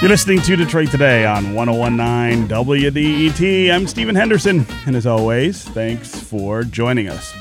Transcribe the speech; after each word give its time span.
You're 0.00 0.10
listening 0.10 0.40
to 0.42 0.54
Detroit 0.54 0.92
Today 0.92 1.26
on 1.26 1.54
1019 1.54 2.46
WDET. 2.46 3.74
I'm 3.74 3.88
Stephen 3.88 4.14
Henderson, 4.14 4.64
and 4.86 4.94
as 4.94 5.08
always, 5.08 5.64
thanks 5.70 6.20
for 6.20 6.62
joining 6.62 7.08
us. 7.08 7.34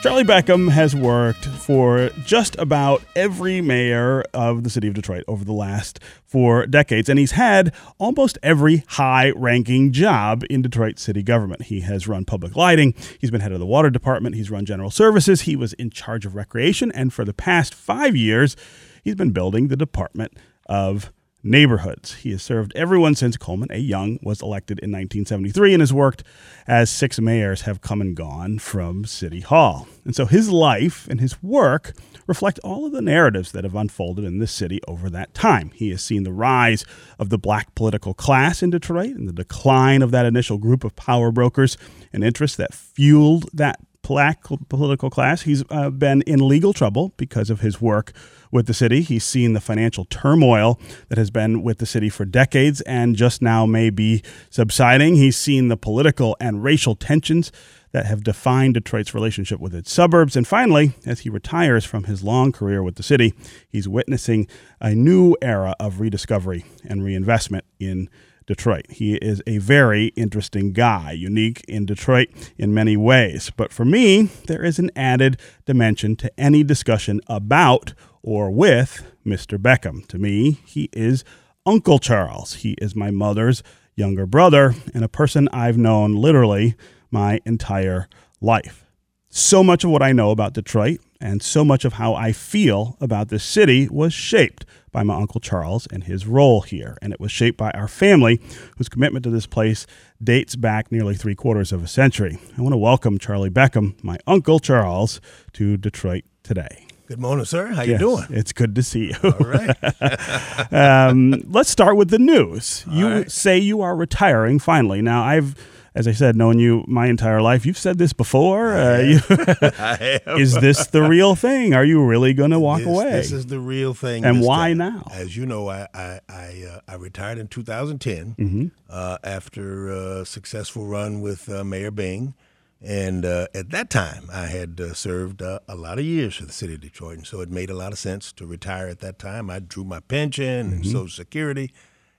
Charlie 0.00 0.24
Beckham 0.24 0.70
has 0.70 0.96
worked 0.96 1.44
for 1.44 2.08
just 2.24 2.56
about 2.56 3.02
every 3.14 3.60
mayor 3.60 4.22
of 4.32 4.64
the 4.64 4.70
city 4.70 4.88
of 4.88 4.94
Detroit 4.94 5.24
over 5.28 5.44
the 5.44 5.52
last 5.52 6.00
four 6.24 6.64
decades, 6.64 7.10
and 7.10 7.18
he's 7.18 7.32
had 7.32 7.70
almost 7.98 8.38
every 8.42 8.82
high 8.88 9.32
ranking 9.36 9.92
job 9.92 10.42
in 10.48 10.62
Detroit 10.62 10.98
city 10.98 11.22
government. 11.22 11.64
He 11.64 11.80
has 11.80 12.08
run 12.08 12.24
public 12.24 12.56
lighting, 12.56 12.94
he's 13.20 13.30
been 13.30 13.42
head 13.42 13.52
of 13.52 13.60
the 13.60 13.66
water 13.66 13.90
department, 13.90 14.36
he's 14.36 14.50
run 14.50 14.64
general 14.64 14.90
services, 14.90 15.42
he 15.42 15.54
was 15.54 15.74
in 15.74 15.90
charge 15.90 16.24
of 16.24 16.34
recreation, 16.34 16.90
and 16.92 17.12
for 17.12 17.26
the 17.26 17.34
past 17.34 17.74
five 17.74 18.16
years, 18.16 18.56
he's 19.04 19.16
been 19.16 19.32
building 19.32 19.68
the 19.68 19.76
Department 19.76 20.32
of 20.64 21.12
neighborhoods. 21.42 22.14
He 22.14 22.32
has 22.32 22.42
served 22.42 22.72
everyone 22.74 23.14
since 23.14 23.36
Coleman 23.36 23.70
A. 23.72 23.78
Young 23.78 24.18
was 24.22 24.42
elected 24.42 24.78
in 24.78 24.90
1973 24.90 25.74
and 25.74 25.80
has 25.80 25.92
worked 25.92 26.22
as 26.66 26.90
six 26.90 27.18
mayors 27.18 27.62
have 27.62 27.80
come 27.80 28.00
and 28.00 28.14
gone 28.14 28.58
from 28.58 29.04
City 29.04 29.40
Hall. 29.40 29.88
And 30.04 30.14
so 30.14 30.26
his 30.26 30.50
life 30.50 31.06
and 31.08 31.20
his 31.20 31.42
work 31.42 31.92
reflect 32.26 32.58
all 32.60 32.86
of 32.86 32.92
the 32.92 33.02
narratives 33.02 33.52
that 33.52 33.64
have 33.64 33.74
unfolded 33.74 34.24
in 34.24 34.38
this 34.38 34.52
city 34.52 34.80
over 34.86 35.10
that 35.10 35.34
time. 35.34 35.70
He 35.74 35.90
has 35.90 36.02
seen 36.02 36.22
the 36.22 36.32
rise 36.32 36.84
of 37.18 37.28
the 37.28 37.38
black 37.38 37.74
political 37.74 38.14
class 38.14 38.62
in 38.62 38.70
Detroit 38.70 39.16
and 39.16 39.28
the 39.28 39.32
decline 39.32 40.02
of 40.02 40.10
that 40.10 40.26
initial 40.26 40.58
group 40.58 40.84
of 40.84 40.96
power 40.96 41.32
brokers 41.32 41.76
and 42.12 42.22
interests 42.22 42.56
that 42.56 42.74
fueled 42.74 43.48
that 43.52 43.80
political 44.02 45.10
class. 45.10 45.42
He's 45.42 45.62
uh, 45.70 45.90
been 45.90 46.22
in 46.22 46.46
legal 46.46 46.72
trouble 46.72 47.12
because 47.16 47.50
of 47.50 47.60
his 47.60 47.80
work 47.80 48.12
with 48.50 48.66
the 48.66 48.74
city. 48.74 49.02
He's 49.02 49.24
seen 49.24 49.52
the 49.52 49.60
financial 49.60 50.04
turmoil 50.04 50.80
that 51.08 51.18
has 51.18 51.30
been 51.30 51.62
with 51.62 51.78
the 51.78 51.86
city 51.86 52.08
for 52.08 52.24
decades 52.24 52.80
and 52.82 53.14
just 53.16 53.40
now 53.40 53.66
may 53.66 53.90
be 53.90 54.22
subsiding. 54.50 55.16
He's 55.16 55.36
seen 55.36 55.68
the 55.68 55.76
political 55.76 56.36
and 56.40 56.64
racial 56.64 56.96
tensions 56.96 57.52
that 57.92 58.06
have 58.06 58.22
defined 58.22 58.74
Detroit's 58.74 59.14
relationship 59.14 59.60
with 59.60 59.74
its 59.74 59.92
suburbs. 59.92 60.36
And 60.36 60.46
finally, 60.46 60.94
as 61.04 61.20
he 61.20 61.30
retires 61.30 61.84
from 61.84 62.04
his 62.04 62.22
long 62.22 62.52
career 62.52 62.82
with 62.82 62.94
the 62.94 63.02
city, 63.02 63.34
he's 63.68 63.88
witnessing 63.88 64.46
a 64.80 64.94
new 64.94 65.36
era 65.42 65.74
of 65.80 66.00
rediscovery 66.00 66.64
and 66.84 67.02
reinvestment 67.02 67.64
in 67.78 68.08
Detroit. 68.46 68.86
He 68.90 69.14
is 69.16 69.42
a 69.46 69.58
very 69.58 70.06
interesting 70.16 70.72
guy, 70.72 71.12
unique 71.12 71.64
in 71.68 71.86
Detroit 71.86 72.28
in 72.58 72.74
many 72.74 72.96
ways. 72.96 73.50
But 73.56 73.72
for 73.72 73.84
me, 73.84 74.30
there 74.46 74.64
is 74.64 74.78
an 74.78 74.90
added 74.96 75.40
dimension 75.66 76.16
to 76.16 76.40
any 76.40 76.62
discussion 76.62 77.20
about 77.26 77.94
or 78.22 78.50
with 78.50 79.04
Mr. 79.24 79.58
Beckham. 79.58 80.06
To 80.08 80.18
me, 80.18 80.60
he 80.66 80.88
is 80.92 81.24
Uncle 81.64 81.98
Charles. 81.98 82.54
He 82.54 82.72
is 82.78 82.96
my 82.96 83.10
mother's 83.10 83.62
younger 83.94 84.26
brother 84.26 84.74
and 84.94 85.04
a 85.04 85.08
person 85.08 85.48
I've 85.52 85.78
known 85.78 86.16
literally 86.16 86.74
my 87.10 87.40
entire 87.44 88.08
life. 88.40 88.84
So 89.28 89.62
much 89.62 89.84
of 89.84 89.90
what 89.90 90.02
I 90.02 90.12
know 90.12 90.30
about 90.30 90.54
Detroit 90.54 91.00
and 91.20 91.42
so 91.42 91.64
much 91.64 91.84
of 91.84 91.94
how 91.94 92.14
I 92.14 92.32
feel 92.32 92.96
about 93.00 93.28
this 93.28 93.44
city 93.44 93.88
was 93.88 94.12
shaped 94.12 94.64
by 94.92 95.02
my 95.02 95.14
Uncle 95.14 95.40
Charles 95.40 95.86
and 95.88 96.04
his 96.04 96.26
role 96.26 96.62
here. 96.62 96.96
And 97.02 97.12
it 97.12 97.20
was 97.20 97.30
shaped 97.30 97.58
by 97.58 97.70
our 97.72 97.88
family, 97.88 98.40
whose 98.76 98.88
commitment 98.88 99.22
to 99.24 99.30
this 99.30 99.46
place 99.46 99.86
dates 100.22 100.56
back 100.56 100.90
nearly 100.90 101.14
three 101.14 101.34
quarters 101.34 101.72
of 101.72 101.84
a 101.84 101.88
century. 101.88 102.38
I 102.56 102.62
want 102.62 102.72
to 102.72 102.78
welcome 102.78 103.18
Charlie 103.18 103.50
Beckham, 103.50 104.02
my 104.02 104.18
Uncle 104.26 104.58
Charles, 104.58 105.20
to 105.54 105.76
Detroit 105.76 106.24
today. 106.42 106.86
Good 107.06 107.18
morning, 107.18 107.44
sir. 107.44 107.66
How 107.66 107.82
you 107.82 107.98
doing? 107.98 108.26
It's 108.30 108.52
good 108.52 108.76
to 108.76 108.84
see 108.84 109.08
you. 109.08 109.16
All 109.24 109.46
right. 109.46 110.72
um, 110.72 111.42
let's 111.48 111.68
start 111.68 111.96
with 111.96 112.10
the 112.10 112.20
news. 112.20 112.84
All 112.88 112.94
you 112.94 113.08
right. 113.08 113.30
say 113.30 113.58
you 113.58 113.80
are 113.80 113.96
retiring 113.96 114.60
finally. 114.60 115.02
Now, 115.02 115.24
I've, 115.24 115.56
as 115.94 116.06
I 116.06 116.12
said, 116.12 116.36
knowing 116.36 116.58
you 116.58 116.84
my 116.86 117.06
entire 117.06 117.42
life. 117.42 117.66
You've 117.66 117.78
said 117.78 117.98
this 117.98 118.12
before. 118.12 118.74
Uh, 118.74 118.98
you, 119.00 119.20
is 120.38 120.54
this 120.54 120.86
the 120.88 121.02
real 121.02 121.34
thing? 121.34 121.74
Are 121.74 121.84
you 121.84 122.04
really 122.04 122.32
going 122.34 122.50
to 122.52 122.60
walk 122.60 122.78
this, 122.78 122.86
away? 122.88 123.10
This 123.12 123.32
is 123.32 123.46
the 123.46 123.58
real 123.60 123.94
thing. 123.94 124.24
And 124.24 124.40
why 124.40 124.68
time. 124.68 124.78
now? 124.78 125.08
As 125.12 125.36
you 125.36 125.46
know, 125.46 125.68
I 125.68 125.88
I 125.94 126.20
I, 126.28 126.64
uh, 126.70 126.80
I 126.88 126.94
retired 126.94 127.38
in 127.38 127.48
2010 127.48 128.34
Mm-hmm. 128.38 128.66
uh, 128.88 129.18
after 129.24 129.88
a 129.90 130.24
successful 130.26 130.86
run 130.86 131.20
with 131.20 131.48
uh, 131.48 131.64
Mayor 131.64 131.90
Bing, 131.90 132.34
and 132.80 133.24
uh, 133.24 133.46
at 133.54 133.70
that 133.70 133.90
time 133.90 134.28
I 134.32 134.46
had 134.46 134.80
uh, 134.80 134.94
served 134.94 135.42
uh, 135.42 135.58
a 135.68 135.74
lot 135.74 135.98
of 135.98 136.04
years 136.04 136.36
for 136.36 136.46
the 136.46 136.52
city 136.52 136.74
of 136.74 136.80
Detroit, 136.80 137.18
and 137.18 137.26
so 137.26 137.40
it 137.40 137.50
made 137.50 137.68
a 137.70 137.74
lot 137.74 137.92
of 137.92 137.98
sense 137.98 138.32
to 138.34 138.46
retire 138.46 138.86
at 138.88 139.00
that 139.00 139.18
time. 139.18 139.50
I 139.50 139.58
drew 139.58 139.84
my 139.84 140.00
pension 140.00 140.44
and 140.72 140.72
Mm-hmm. 140.84 140.92
Social 140.92 141.08
Security, 141.08 141.72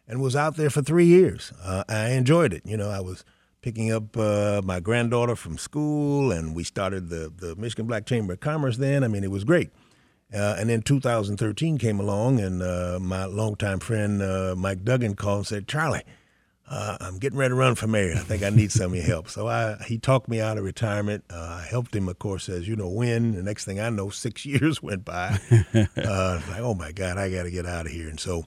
and 0.07 0.21
was 0.21 0.35
out 0.35 0.57
there 0.57 0.69
for 0.69 0.81
three 0.81 1.05
years. 1.05 1.53
Uh, 1.63 1.83
I 1.87 2.09
enjoyed 2.11 2.53
it. 2.53 2.63
You 2.65 2.75
know, 2.77 2.89
I 2.89 2.99
was 2.99 3.23
picking 3.61 3.91
up 3.91 4.17
uh, 4.17 4.61
my 4.63 4.79
granddaughter 4.79 5.35
from 5.35 5.57
school, 5.57 6.31
and 6.31 6.55
we 6.55 6.63
started 6.63 7.09
the 7.09 7.31
the 7.35 7.55
Michigan 7.55 7.87
Black 7.87 8.05
Chamber 8.05 8.33
of 8.33 8.39
Commerce. 8.39 8.77
Then, 8.77 9.03
I 9.03 9.07
mean, 9.07 9.23
it 9.23 9.31
was 9.31 9.43
great. 9.43 9.69
Uh, 10.33 10.55
and 10.57 10.69
then 10.69 10.81
2013 10.81 11.77
came 11.77 11.99
along, 11.99 12.39
and 12.39 12.61
uh, 12.61 12.97
my 13.01 13.25
longtime 13.25 13.79
friend 13.79 14.21
uh, 14.21 14.55
Mike 14.57 14.83
Duggan 14.83 15.15
called 15.15 15.39
and 15.39 15.47
said, 15.47 15.67
"Charlie, 15.67 16.03
uh, 16.69 16.97
I'm 17.01 17.17
getting 17.19 17.37
ready 17.37 17.51
to 17.51 17.55
run 17.55 17.75
for 17.75 17.87
mayor. 17.87 18.13
I 18.15 18.19
think 18.19 18.41
I 18.41 18.49
need 18.49 18.71
some 18.71 18.91
of 18.91 18.95
your 18.95 19.05
help." 19.05 19.29
So 19.29 19.47
I, 19.47 19.75
he 19.85 19.97
talked 19.97 20.29
me 20.29 20.39
out 20.39 20.57
of 20.57 20.63
retirement. 20.63 21.25
Uh, 21.29 21.59
I 21.61 21.67
helped 21.69 21.93
him, 21.93 22.07
of 22.07 22.17
course, 22.17 22.47
as 22.47 22.65
you 22.65 22.77
know, 22.77 22.87
win. 22.87 23.35
The 23.35 23.43
next 23.43 23.65
thing 23.65 23.81
I 23.81 23.89
know, 23.89 24.09
six 24.09 24.45
years 24.45 24.81
went 24.81 25.03
by. 25.03 25.37
uh, 25.73 26.41
like, 26.49 26.61
oh 26.61 26.75
my 26.75 26.93
God, 26.93 27.17
I 27.17 27.29
got 27.29 27.43
to 27.43 27.51
get 27.51 27.65
out 27.65 27.85
of 27.85 27.91
here. 27.91 28.07
And 28.07 28.19
so 28.19 28.45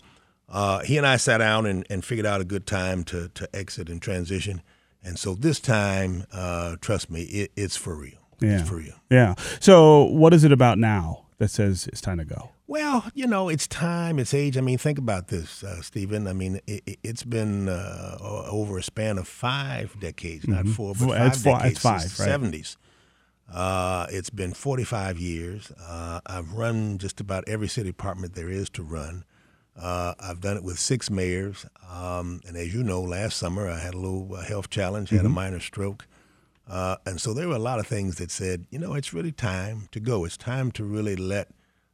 uh, 0.48 0.80
he 0.80 0.96
and 0.96 1.06
I 1.06 1.18
sat 1.18 1.38
down 1.38 1.66
and, 1.66 1.86
and 1.90 2.02
figured 2.02 2.26
out 2.26 2.40
a 2.40 2.44
good 2.44 2.66
time 2.66 3.04
to 3.04 3.28
to 3.28 3.54
exit 3.54 3.90
and 3.90 4.00
transition. 4.00 4.62
And 5.04 5.18
so 5.18 5.34
this 5.34 5.60
time, 5.60 6.24
uh, 6.32 6.76
trust 6.80 7.10
me, 7.10 7.22
it, 7.22 7.52
it's 7.56 7.76
for 7.76 7.94
real. 7.94 8.18
Yeah. 8.40 8.58
It's 8.60 8.68
for 8.68 8.76
real. 8.76 8.94
yeah. 9.10 9.34
So, 9.60 10.04
what 10.04 10.34
is 10.34 10.44
it 10.44 10.50
about 10.52 10.78
now 10.78 11.26
that 11.38 11.48
says 11.48 11.86
it's 11.86 12.00
time 12.00 12.18
to 12.18 12.24
go? 12.24 12.50
Well, 12.66 13.04
you 13.14 13.26
know, 13.26 13.48
it's 13.50 13.66
time, 13.66 14.18
it's 14.18 14.32
age. 14.32 14.56
I 14.56 14.60
mean, 14.62 14.78
think 14.78 14.98
about 14.98 15.28
this, 15.28 15.62
uh, 15.62 15.82
Stephen. 15.82 16.26
I 16.26 16.32
mean, 16.32 16.60
it, 16.66 16.98
it's 17.02 17.22
been 17.22 17.68
uh, 17.68 18.16
over 18.20 18.78
a 18.78 18.82
span 18.82 19.18
of 19.18 19.28
five 19.28 19.94
decades, 20.00 20.48
not 20.48 20.66
four, 20.66 20.94
but 20.94 21.08
five 21.10 21.26
it's 21.32 21.42
fi- 21.42 21.52
decades 21.52 21.72
it's 21.72 21.80
five, 21.80 22.18
right. 22.26 22.40
70s. 22.40 22.76
Uh, 23.52 24.06
it's 24.10 24.30
been 24.30 24.54
45 24.54 25.18
years. 25.18 25.70
Uh, 25.86 26.20
I've 26.26 26.52
run 26.54 26.96
just 26.98 27.20
about 27.20 27.44
every 27.46 27.68
city 27.68 27.90
department 27.90 28.34
there 28.34 28.48
is 28.48 28.70
to 28.70 28.82
run. 28.82 29.24
Uh, 29.80 30.14
I've 30.20 30.40
done 30.40 30.56
it 30.56 30.62
with 30.62 30.78
six 30.78 31.10
mayors. 31.10 31.66
Um, 31.90 32.40
and 32.46 32.56
as 32.56 32.72
you 32.72 32.82
know, 32.82 33.00
last 33.02 33.36
summer 33.36 33.68
I 33.68 33.78
had 33.78 33.94
a 33.94 33.98
little 33.98 34.34
uh, 34.34 34.42
health 34.42 34.70
challenge, 34.70 35.10
had 35.10 35.24
a 35.26 35.28
minor 35.28 35.60
stroke. 35.60 36.06
Uh, 36.68 36.96
and 37.04 37.20
so 37.20 37.34
there 37.34 37.48
were 37.48 37.56
a 37.56 37.58
lot 37.58 37.78
of 37.80 37.86
things 37.86 38.16
that 38.16 38.30
said, 38.30 38.66
you 38.70 38.78
know, 38.78 38.94
it's 38.94 39.12
really 39.12 39.32
time 39.32 39.88
to 39.92 40.00
go. 40.00 40.24
It's 40.24 40.36
time 40.36 40.70
to 40.72 40.84
really 40.84 41.16
let 41.16 41.48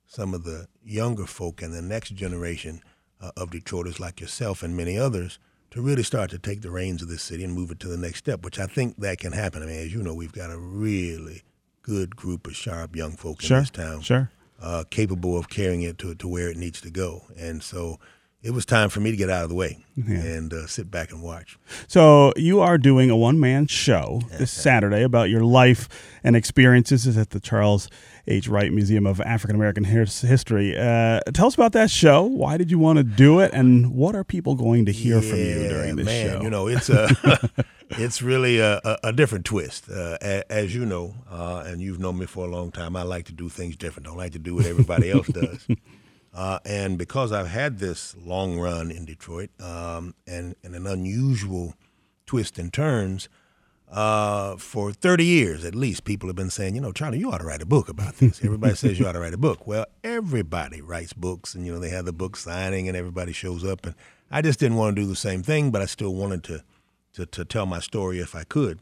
some 0.06 0.34
of 0.34 0.44
the 0.44 0.68
younger 0.84 1.26
folk 1.26 1.62
and 1.62 1.72
the 1.72 1.82
next 1.82 2.10
generation 2.14 2.80
uh, 3.20 3.30
of 3.36 3.50
Detroiters 3.50 3.98
like 3.98 4.20
yourself 4.20 4.62
and 4.62 4.76
many 4.76 4.96
others 4.98 5.38
to 5.70 5.80
really 5.80 6.02
start 6.02 6.30
to 6.30 6.38
take 6.38 6.62
the 6.62 6.70
reins 6.70 7.00
of 7.02 7.08
this 7.08 7.22
city 7.22 7.44
and 7.44 7.52
move 7.54 7.70
it 7.70 7.80
to 7.80 7.88
the 7.88 7.96
next 7.96 8.18
step, 8.18 8.44
which 8.44 8.58
I 8.58 8.66
think 8.66 8.96
that 8.98 9.18
can 9.18 9.32
happen. 9.32 9.62
I 9.62 9.66
mean, 9.66 9.80
as 9.80 9.92
you 9.92 10.02
know, 10.02 10.14
we've 10.14 10.32
got 10.32 10.50
a 10.50 10.58
really 10.58 11.42
good 11.82 12.14
group 12.16 12.46
of 12.46 12.54
sharp 12.56 12.94
young 12.94 13.12
folk 13.12 13.40
Sure. 13.40 13.58
in 13.58 13.62
this 13.62 13.70
town 13.70 14.00
Sure. 14.02 14.30
Uh, 14.60 14.84
capable 14.90 15.36
of 15.38 15.48
carrying 15.48 15.82
it 15.82 15.98
to, 15.98 16.14
to 16.14 16.28
where 16.28 16.50
it 16.50 16.56
needs 16.56 16.80
to 16.82 16.90
go. 16.90 17.24
And 17.38 17.62
so 17.62 17.98
it 18.42 18.52
was 18.52 18.64
time 18.64 18.88
for 18.88 19.00
me 19.00 19.10
to 19.10 19.16
get 19.16 19.28
out 19.28 19.42
of 19.42 19.48
the 19.50 19.54
way 19.54 19.84
and 19.96 20.54
uh, 20.54 20.66
sit 20.66 20.90
back 20.90 21.12
and 21.12 21.22
watch. 21.22 21.58
So 21.86 22.32
you 22.36 22.60
are 22.60 22.78
doing 22.78 23.10
a 23.10 23.16
one 23.16 23.38
man 23.38 23.66
show 23.66 24.22
this 24.38 24.50
Saturday 24.50 25.02
about 25.02 25.28
your 25.28 25.44
life 25.44 25.88
and 26.24 26.34
experiences 26.34 27.18
at 27.18 27.30
the 27.30 27.40
Charles 27.40 27.88
H. 28.26 28.48
Wright 28.48 28.72
Museum 28.72 29.06
of 29.06 29.20
African 29.20 29.56
American 29.56 29.84
History. 29.84 30.76
Uh, 30.76 31.20
tell 31.34 31.48
us 31.48 31.54
about 31.54 31.72
that 31.72 31.90
show. 31.90 32.22
Why 32.22 32.56
did 32.56 32.70
you 32.70 32.78
want 32.78 32.96
to 32.96 33.02
do 33.02 33.40
it, 33.40 33.52
and 33.52 33.94
what 33.94 34.14
are 34.14 34.24
people 34.24 34.54
going 34.54 34.86
to 34.86 34.92
hear 34.92 35.20
from 35.20 35.38
you 35.38 35.68
during 35.68 35.96
this 35.96 36.06
man, 36.06 36.30
show? 36.30 36.42
You 36.42 36.50
know, 36.50 36.66
it's 36.66 36.88
a 36.88 37.50
it's 37.90 38.22
really 38.22 38.60
a, 38.60 38.80
a, 39.02 39.12
different 39.12 39.44
twist. 39.44 39.90
Uh, 39.90 40.16
a, 40.22 40.50
as 40.50 40.74
you 40.74 40.86
know, 40.86 41.14
uh, 41.28 41.64
and 41.66 41.80
you've 41.80 41.98
known 41.98 42.18
me 42.18 42.26
for 42.26 42.46
a 42.46 42.48
long 42.48 42.70
time, 42.70 42.94
I 42.94 43.02
like 43.02 43.26
to 43.26 43.32
do 43.32 43.48
things 43.48 43.76
different. 43.76 44.06
I 44.06 44.10
Don't 44.10 44.18
like 44.18 44.32
to 44.32 44.38
do 44.38 44.54
what 44.54 44.66
everybody 44.66 45.10
else 45.10 45.26
does. 45.26 45.66
Uh, 46.32 46.60
and 46.64 46.96
because 46.96 47.32
I've 47.32 47.48
had 47.48 47.78
this 47.78 48.14
long 48.16 48.58
run 48.58 48.90
in 48.90 49.04
Detroit 49.04 49.50
um, 49.60 50.14
and, 50.26 50.54
and 50.62 50.74
an 50.74 50.86
unusual 50.86 51.74
twist 52.26 52.58
and 52.58 52.72
turns, 52.72 53.28
uh, 53.90 54.56
for 54.56 54.92
30 54.92 55.24
years 55.24 55.64
at 55.64 55.74
least, 55.74 56.04
people 56.04 56.28
have 56.28 56.36
been 56.36 56.50
saying, 56.50 56.76
you 56.76 56.80
know, 56.80 56.92
Charlie, 56.92 57.18
you 57.18 57.30
ought 57.32 57.38
to 57.38 57.44
write 57.44 57.62
a 57.62 57.66
book 57.66 57.88
about 57.88 58.14
this. 58.16 58.44
Everybody 58.44 58.76
says 58.76 59.00
you 59.00 59.06
ought 59.06 59.12
to 59.12 59.20
write 59.20 59.34
a 59.34 59.38
book. 59.38 59.60
Well, 59.66 59.86
everybody 60.04 60.80
writes 60.80 61.12
books, 61.12 61.54
and, 61.54 61.66
you 61.66 61.72
know, 61.72 61.80
they 61.80 61.90
have 61.90 62.04
the 62.04 62.12
book 62.12 62.36
signing 62.36 62.88
and 62.88 62.96
everybody 62.96 63.32
shows 63.32 63.64
up. 63.64 63.84
And 63.84 63.94
I 64.30 64.42
just 64.42 64.60
didn't 64.60 64.76
want 64.76 64.94
to 64.94 65.02
do 65.02 65.08
the 65.08 65.16
same 65.16 65.42
thing, 65.42 65.70
but 65.70 65.82
I 65.82 65.86
still 65.86 66.14
wanted 66.14 66.44
to, 66.44 66.62
to, 67.14 67.26
to 67.26 67.44
tell 67.44 67.66
my 67.66 67.80
story 67.80 68.20
if 68.20 68.34
I 68.34 68.44
could. 68.44 68.78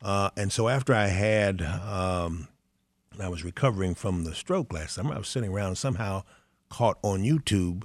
Uh, 0.00 0.30
and 0.36 0.52
so 0.52 0.68
after 0.68 0.94
I 0.94 1.08
had, 1.08 1.60
um, 1.62 2.48
I 3.20 3.28
was 3.28 3.44
recovering 3.44 3.94
from 3.94 4.24
the 4.24 4.34
stroke 4.34 4.72
last 4.72 4.94
summer, 4.94 5.14
I 5.14 5.18
was 5.18 5.28
sitting 5.28 5.50
around 5.50 5.76
somehow 5.76 6.24
caught 6.68 6.98
on 7.02 7.22
YouTube 7.22 7.84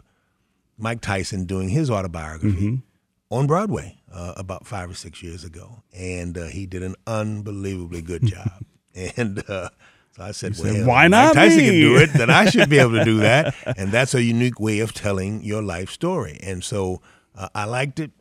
Mike 0.77 1.01
Tyson 1.01 1.45
doing 1.45 1.69
his 1.69 1.89
autobiography 1.89 2.81
on 3.29 3.47
Broadway 3.47 3.97
uh, 4.11 4.33
about 4.37 4.65
five 4.67 4.89
or 4.89 4.93
six 4.93 5.23
years 5.23 5.43
ago, 5.43 5.83
and 5.91 6.37
uh, 6.37 6.45
he 6.45 6.65
did 6.65 6.83
an 6.83 6.95
unbelievably 7.07 8.01
good 8.01 8.25
job. 8.25 8.63
and 9.17 9.43
uh, 9.49 9.69
so 10.15 10.23
I 10.23 10.31
said, 10.31 10.55
said, 10.55 10.73
"Well, 10.73 10.87
"Why 10.87 11.07
not 11.07 11.35
Mike 11.35 11.49
Tyson 11.49 11.59
me?" 11.59 11.65
can 11.65 11.79
do 11.79 11.97
it, 11.97 12.13
then 12.13 12.29
I 12.29 12.49
should 12.49 12.69
be 12.69 12.77
able 12.77 12.91
to 12.93 13.03
do 13.03 13.17
that." 13.17 13.55
And 13.77 13.91
that's 13.91 14.13
a 14.13 14.21
unique 14.21 14.59
way 14.59 14.79
of 14.79 14.93
telling 14.93 15.43
your 15.43 15.63
life 15.63 15.89
story. 15.89 16.39
And 16.43 16.63
so 16.63 17.01
uh, 17.35 17.49
I 17.55 17.65
liked 17.65 17.99
it. 17.99 18.11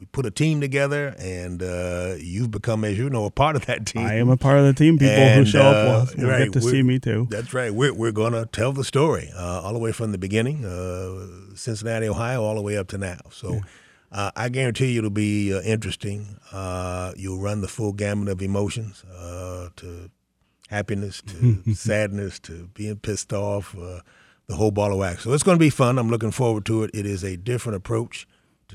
We 0.00 0.06
put 0.06 0.26
a 0.26 0.30
team 0.30 0.60
together, 0.60 1.14
and 1.18 1.62
uh, 1.62 2.14
you've 2.18 2.50
become, 2.50 2.84
as 2.84 2.96
you 2.96 3.10
know, 3.10 3.24
a 3.24 3.30
part 3.30 3.56
of 3.56 3.66
that 3.66 3.86
team. 3.86 4.06
I 4.06 4.14
am 4.14 4.28
a 4.28 4.36
part 4.36 4.58
of 4.58 4.64
the 4.64 4.72
team. 4.72 4.98
People 4.98 5.28
who 5.28 5.44
show 5.44 5.60
uh, 5.60 5.64
up 5.64 6.16
will, 6.16 6.22
will 6.22 6.30
right, 6.30 6.44
get 6.44 6.52
to 6.52 6.60
see 6.60 6.82
me 6.82 6.98
too. 6.98 7.26
That's 7.30 7.52
right. 7.52 7.74
We're, 7.74 7.92
we're 7.92 8.12
going 8.12 8.32
to 8.32 8.46
tell 8.46 8.72
the 8.72 8.84
story 8.84 9.30
uh, 9.34 9.62
all 9.62 9.72
the 9.72 9.78
way 9.78 9.90
from 9.90 10.12
the 10.12 10.18
beginning, 10.18 10.64
uh, 10.64 11.56
Cincinnati, 11.56 12.08
Ohio, 12.08 12.42
all 12.44 12.54
the 12.54 12.62
way 12.62 12.76
up 12.76 12.86
to 12.88 12.98
now. 12.98 13.18
So 13.30 13.60
uh, 14.12 14.30
I 14.36 14.48
guarantee 14.48 14.92
you 14.92 14.98
it'll 14.98 15.10
be 15.10 15.52
uh, 15.52 15.60
interesting. 15.62 16.38
Uh, 16.52 17.12
you'll 17.16 17.40
run 17.40 17.60
the 17.60 17.68
full 17.68 17.92
gamut 17.92 18.28
of 18.28 18.40
emotions 18.40 19.04
uh, 19.04 19.68
to 19.76 20.10
happiness, 20.68 21.22
to 21.26 21.62
sadness, 21.74 22.38
to 22.40 22.68
being 22.74 22.96
pissed 22.96 23.32
off, 23.32 23.76
uh, 23.76 24.00
the 24.46 24.56
whole 24.56 24.70
ball 24.70 24.92
of 24.92 24.98
wax. 24.98 25.24
So 25.24 25.32
it's 25.32 25.42
going 25.42 25.56
to 25.58 25.60
be 25.60 25.70
fun. 25.70 25.98
I'm 25.98 26.08
looking 26.08 26.30
forward 26.30 26.64
to 26.66 26.84
it. 26.84 26.90
It 26.94 27.04
is 27.04 27.22
a 27.22 27.36
different 27.36 27.76
approach 27.76 28.26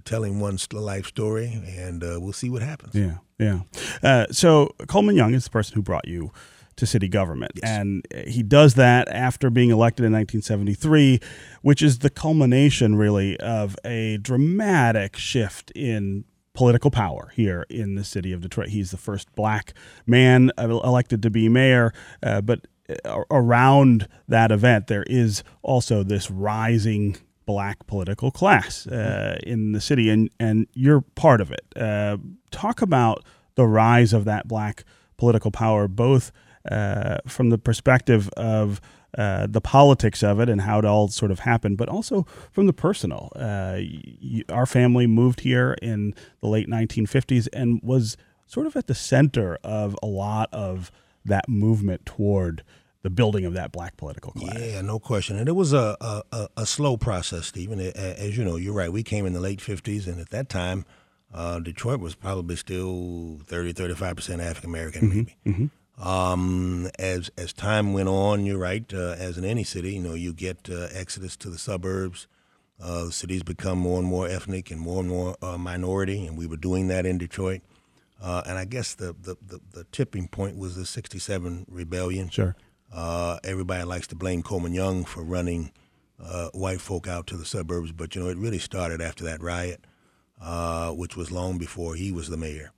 telling 0.06 0.40
one's 0.40 0.72
life 0.74 1.08
story, 1.08 1.62
and 1.78 2.04
uh, 2.04 2.20
we'll 2.20 2.34
see 2.34 2.50
what 2.50 2.62
happens. 2.62 2.96
Yeah, 2.96 3.18
yeah. 3.40 3.62
Uh, 4.02 4.28
so 4.32 4.74
Coleman 4.88 5.16
Young 5.16 5.34
is 5.34 5.46
the 5.46 5.50
person 5.50 5.76
who 5.76 5.82
brought 5.82 6.08
you 6.08 6.32
to 6.76 6.86
city 6.86 7.08
government, 7.08 7.60
and 7.64 8.06
he 8.28 8.42
does 8.42 8.74
that 8.76 9.08
after 9.10 9.50
being 9.50 9.70
elected 9.70 10.06
in 10.06 10.12
1973, 10.12 11.20
which 11.62 11.82
is 11.82 12.00
the 12.00 12.10
culmination, 12.10 12.96
really, 12.96 13.40
of 13.40 13.76
a 13.86 14.18
dramatic 14.18 15.16
shift 15.16 15.72
in 15.76 16.26
political 16.54 16.92
power 16.92 17.32
here 17.36 17.66
in 17.70 17.96
the 17.96 18.04
city 18.04 18.32
of 18.32 18.42
Detroit. 18.42 18.70
He's 18.70 18.92
the 18.92 18.98
first 18.98 19.34
black 19.36 19.74
man 20.06 20.52
uh, 20.58 20.68
elected 20.84 21.22
to 21.24 21.30
be 21.30 21.50
mayor, 21.50 21.94
uh, 22.22 22.42
but 22.42 22.68
uh, 23.06 23.24
around 23.32 24.08
that 24.28 24.52
event, 24.52 24.88
there 24.88 25.04
is 25.04 25.44
also 25.62 26.04
this 26.04 26.30
rising 26.30 27.18
black 27.46 27.86
political 27.88 28.32
class 28.32 28.88
uh, 28.88 29.40
in 29.44 29.72
the 29.72 29.82
city, 29.82 30.10
and 30.10 30.30
and 30.40 30.68
you're 30.74 31.02
part 31.02 31.42
of 31.42 31.52
it. 31.52 31.66
Uh, 31.76 32.18
talk 32.52 32.82
about 32.82 33.24
the 33.56 33.68
rise 33.68 34.14
of 34.14 34.26
that 34.26 34.48
black 34.48 34.84
political 35.18 35.52
power, 35.52 35.88
both 35.88 36.32
uh, 36.70 37.18
from 37.28 37.50
the 37.50 37.58
perspective 37.58 38.30
of 38.38 38.82
uh, 39.18 39.46
the 39.48 39.62
politics 39.62 40.24
of 40.24 40.40
it 40.40 40.50
and 40.50 40.62
how 40.62 40.80
it 40.80 40.86
all 40.86 41.08
sort 41.08 41.30
of 41.32 41.40
happened, 41.40 41.78
but 41.78 41.88
also 41.88 42.26
from 42.52 42.66
the 42.66 42.74
personal. 42.74 43.32
Uh, 43.36 43.78
y- 43.78 44.42
our 44.50 44.66
family 44.66 45.06
moved 45.06 45.42
here 45.42 45.76
in 45.82 46.16
the 46.42 46.48
late 46.48 46.68
1950s 46.68 47.48
and 47.54 47.80
was 47.84 48.18
sort 48.48 48.66
of 48.66 48.76
at 48.76 48.88
the 48.88 48.96
center 48.96 49.58
of 49.64 49.96
a 50.02 50.08
lot 50.08 50.50
of 50.52 50.92
that 51.26 51.48
movement 51.48 52.06
toward 52.06 52.64
the 53.04 53.10
building 53.10 53.46
of 53.46 53.54
that 53.54 53.72
black 53.72 53.98
political 53.98 54.32
class. 54.32 54.58
Yeah, 54.58 54.82
no 54.82 54.98
question. 54.98 55.38
And 55.38 55.48
it 55.48 55.54
was 55.54 55.74
a, 55.74 55.96
a, 56.32 56.48
a, 56.58 56.66
slow 56.66 56.98
process, 56.98 57.48
Stephen. 57.48 57.80
As 57.80 58.38
you 58.38 58.46
know, 58.46 58.56
you're 58.56 58.74
right. 58.74 58.92
We 58.92 59.04
came 59.04 59.26
in 59.26 59.34
the 59.34 59.42
late 59.42 59.60
50s, 59.60 60.08
and 60.08 60.20
at 60.22 60.30
that 60.30 60.48
time, 60.48 60.86
uh, 61.34 61.60
Detroit 61.60 62.00
was 62.00 62.16
probably 62.16 62.56
still 62.56 63.40
30, 63.46 63.74
35% 63.74 64.40
African 64.42 64.70
American, 64.70 65.10
maybe. 65.46 65.70
Um, 65.98 66.90
as 66.98 67.30
as 67.38 67.54
time 67.54 67.94
went 67.94 68.10
on, 68.10 68.46
you're 68.46 68.58
right. 68.58 68.92
Uh, 68.92 69.16
as 69.20 69.38
in 69.38 69.46
any 69.46 69.64
city, 69.64 69.94
you 69.94 70.02
know, 70.02 70.16
you 70.16 70.34
get 70.34 70.68
uh, 70.70 70.88
exodus 70.92 71.38
to 71.38 71.50
the 71.50 71.60
suburbs. 71.60 72.28
Uh, 72.82 73.06
the 73.06 73.12
cities 73.12 73.44
become 73.44 73.78
more 73.78 74.00
and 74.00 74.08
more 74.08 74.28
ethnic 74.28 74.72
and 74.72 74.82
more 74.82 75.02
and 75.02 75.10
more 75.10 75.36
uh, 75.42 75.58
minority, 75.58 76.26
and 76.26 76.36
we 76.36 76.48
were 76.48 76.58
doing 76.58 76.88
that 76.88 77.06
in 77.06 77.20
Detroit. 77.20 77.62
Uh, 78.22 78.42
and 78.46 78.58
I 78.58 78.66
guess 78.66 78.96
the, 78.96 79.16
the, 79.22 79.36
the, 79.46 79.60
the 79.72 79.84
tipping 79.92 80.28
point 80.28 80.58
was 80.58 80.76
the 80.76 80.86
'67 80.86 81.68
rebellion. 81.70 82.30
Sure. 82.30 82.56
Uh, 82.94 83.40
everybody 83.44 83.84
likes 83.84 84.08
to 84.08 84.16
blame 84.16 84.44
Coleman 84.44 84.74
Young 84.74 85.04
for 85.04 85.24
running 85.24 85.72
uh, 86.24 86.50
white 86.50 86.82
folk 86.82 87.08
out 87.08 87.28
to 87.28 87.38
the 87.38 87.46
suburbs, 87.46 87.92
but 87.92 88.16
you 88.16 88.22
know 88.22 88.30
it 88.30 88.38
really 88.38 88.60
started 88.60 89.02
after 89.02 89.24
that 89.24 89.42
riot, 89.42 89.86
uh, 90.42 90.92
which 90.92 91.18
was 91.18 91.32
long 91.32 91.58
before 91.58 91.96
he 91.96 92.12
was 92.12 92.30
the 92.30 92.38
mayor. 92.38 92.72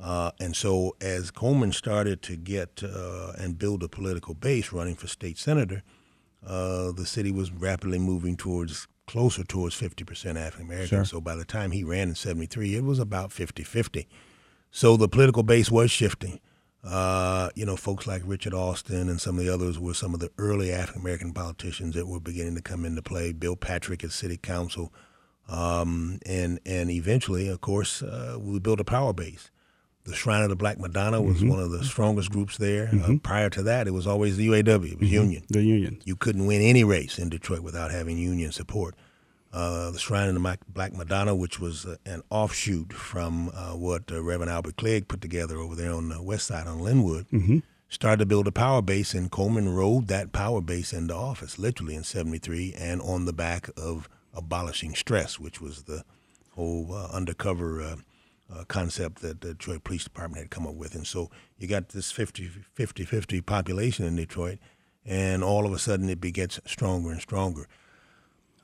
Uh, 0.00 0.30
and 0.38 0.54
so, 0.54 0.94
as 1.00 1.30
Coleman 1.30 1.72
started 1.72 2.22
to 2.22 2.36
get 2.36 2.82
uh, 2.84 3.32
and 3.38 3.58
build 3.58 3.82
a 3.82 3.88
political 3.88 4.34
base 4.34 4.72
running 4.72 4.94
for 4.94 5.06
state 5.06 5.38
senator, 5.38 5.82
uh, 6.46 6.92
the 6.92 7.06
city 7.06 7.32
was 7.32 7.50
rapidly 7.50 7.98
moving 7.98 8.36
towards 8.36 8.86
closer 9.06 9.42
towards 9.44 9.74
50% 9.80 10.36
African 10.36 10.66
American. 10.66 10.98
Sure. 10.98 11.04
So 11.04 11.20
by 11.20 11.36
the 11.36 11.44
time 11.44 11.70
he 11.70 11.82
ran 11.82 12.08
in 12.10 12.14
73, 12.14 12.76
it 12.76 12.84
was 12.84 12.98
about 12.98 13.32
50 13.32 13.62
50. 13.62 14.06
So 14.70 14.96
the 14.96 15.08
political 15.08 15.42
base 15.42 15.70
was 15.70 15.90
shifting. 15.90 16.40
Uh, 16.86 17.50
you 17.56 17.66
know, 17.66 17.74
folks 17.74 18.06
like 18.06 18.22
Richard 18.24 18.54
Austin 18.54 19.08
and 19.08 19.20
some 19.20 19.38
of 19.38 19.44
the 19.44 19.52
others 19.52 19.78
were 19.78 19.94
some 19.94 20.14
of 20.14 20.20
the 20.20 20.30
early 20.38 20.72
African 20.72 21.00
American 21.02 21.32
politicians 21.32 21.94
that 21.96 22.06
were 22.06 22.20
beginning 22.20 22.54
to 22.54 22.62
come 22.62 22.84
into 22.84 23.02
play. 23.02 23.32
Bill 23.32 23.56
Patrick 23.56 24.04
at 24.04 24.12
City 24.12 24.36
Council, 24.36 24.92
um, 25.48 26.20
and 26.24 26.60
and 26.64 26.90
eventually, 26.90 27.48
of 27.48 27.60
course, 27.60 28.02
uh, 28.02 28.38
we 28.40 28.60
built 28.60 28.78
a 28.80 28.84
power 28.84 29.12
base. 29.12 29.50
The 30.04 30.14
Shrine 30.14 30.44
of 30.44 30.50
the 30.50 30.56
Black 30.56 30.78
Madonna 30.78 31.20
was 31.20 31.44
one 31.44 31.58
of 31.58 31.72
the 31.72 31.84
strongest 31.84 32.30
groups 32.30 32.56
there. 32.58 32.88
Uh, 33.02 33.14
prior 33.24 33.50
to 33.50 33.62
that, 33.64 33.88
it 33.88 33.90
was 33.90 34.06
always 34.06 34.36
the 34.36 34.46
UAW. 34.46 34.92
It 34.92 35.00
was 35.00 35.10
Union. 35.10 35.42
The 35.48 35.64
union. 35.64 36.00
You 36.04 36.14
couldn't 36.14 36.46
win 36.46 36.62
any 36.62 36.84
race 36.84 37.18
in 37.18 37.28
Detroit 37.28 37.62
without 37.62 37.90
having 37.90 38.16
union 38.16 38.52
support. 38.52 38.94
Uh, 39.52 39.90
the 39.90 39.98
Shrine 39.98 40.28
of 40.28 40.34
the 40.34 40.58
Black 40.68 40.92
Madonna, 40.92 41.34
which 41.34 41.58
was 41.58 41.86
uh, 41.86 41.96
an 42.04 42.22
offshoot 42.30 42.92
from 42.92 43.50
uh, 43.54 43.72
what 43.72 44.10
uh, 44.12 44.22
Reverend 44.22 44.50
Albert 44.50 44.76
Cleage 44.76 45.08
put 45.08 45.20
together 45.22 45.56
over 45.58 45.74
there 45.74 45.92
on 45.92 46.08
the 46.10 46.22
west 46.22 46.46
side 46.48 46.66
on 46.66 46.80
Linwood, 46.80 47.26
started 47.88 48.18
to 48.18 48.26
build 48.26 48.46
a 48.46 48.52
power 48.52 48.82
base, 48.82 49.14
and 49.14 49.30
Coleman 49.30 49.68
rode 49.74 50.08
that 50.08 50.32
power 50.32 50.60
base 50.60 50.92
into 50.92 51.14
office 51.14 51.58
literally 51.58 51.94
in 51.94 52.04
73 52.04 52.74
and 52.76 53.00
on 53.00 53.24
the 53.24 53.32
back 53.32 53.70
of 53.76 54.08
abolishing 54.34 54.94
stress, 54.94 55.38
which 55.40 55.60
was 55.60 55.84
the 55.84 56.04
whole 56.54 56.92
uh, 56.92 57.08
undercover 57.12 57.80
uh, 57.80 57.96
uh, 58.52 58.64
concept 58.64 59.22
that 59.22 59.40
the 59.40 59.54
Detroit 59.54 59.84
Police 59.84 60.04
Department 60.04 60.42
had 60.42 60.50
come 60.50 60.66
up 60.66 60.74
with. 60.74 60.94
And 60.94 61.06
so 61.06 61.30
you 61.58 61.66
got 61.66 61.90
this 61.90 62.12
50 62.12 62.48
50 62.74 63.04
50 63.04 63.40
population 63.40 64.04
in 64.04 64.16
Detroit, 64.16 64.58
and 65.04 65.42
all 65.42 65.66
of 65.66 65.72
a 65.72 65.78
sudden 65.78 66.08
it 66.08 66.20
gets 66.20 66.60
stronger 66.66 67.10
and 67.10 67.20
stronger. 67.20 67.68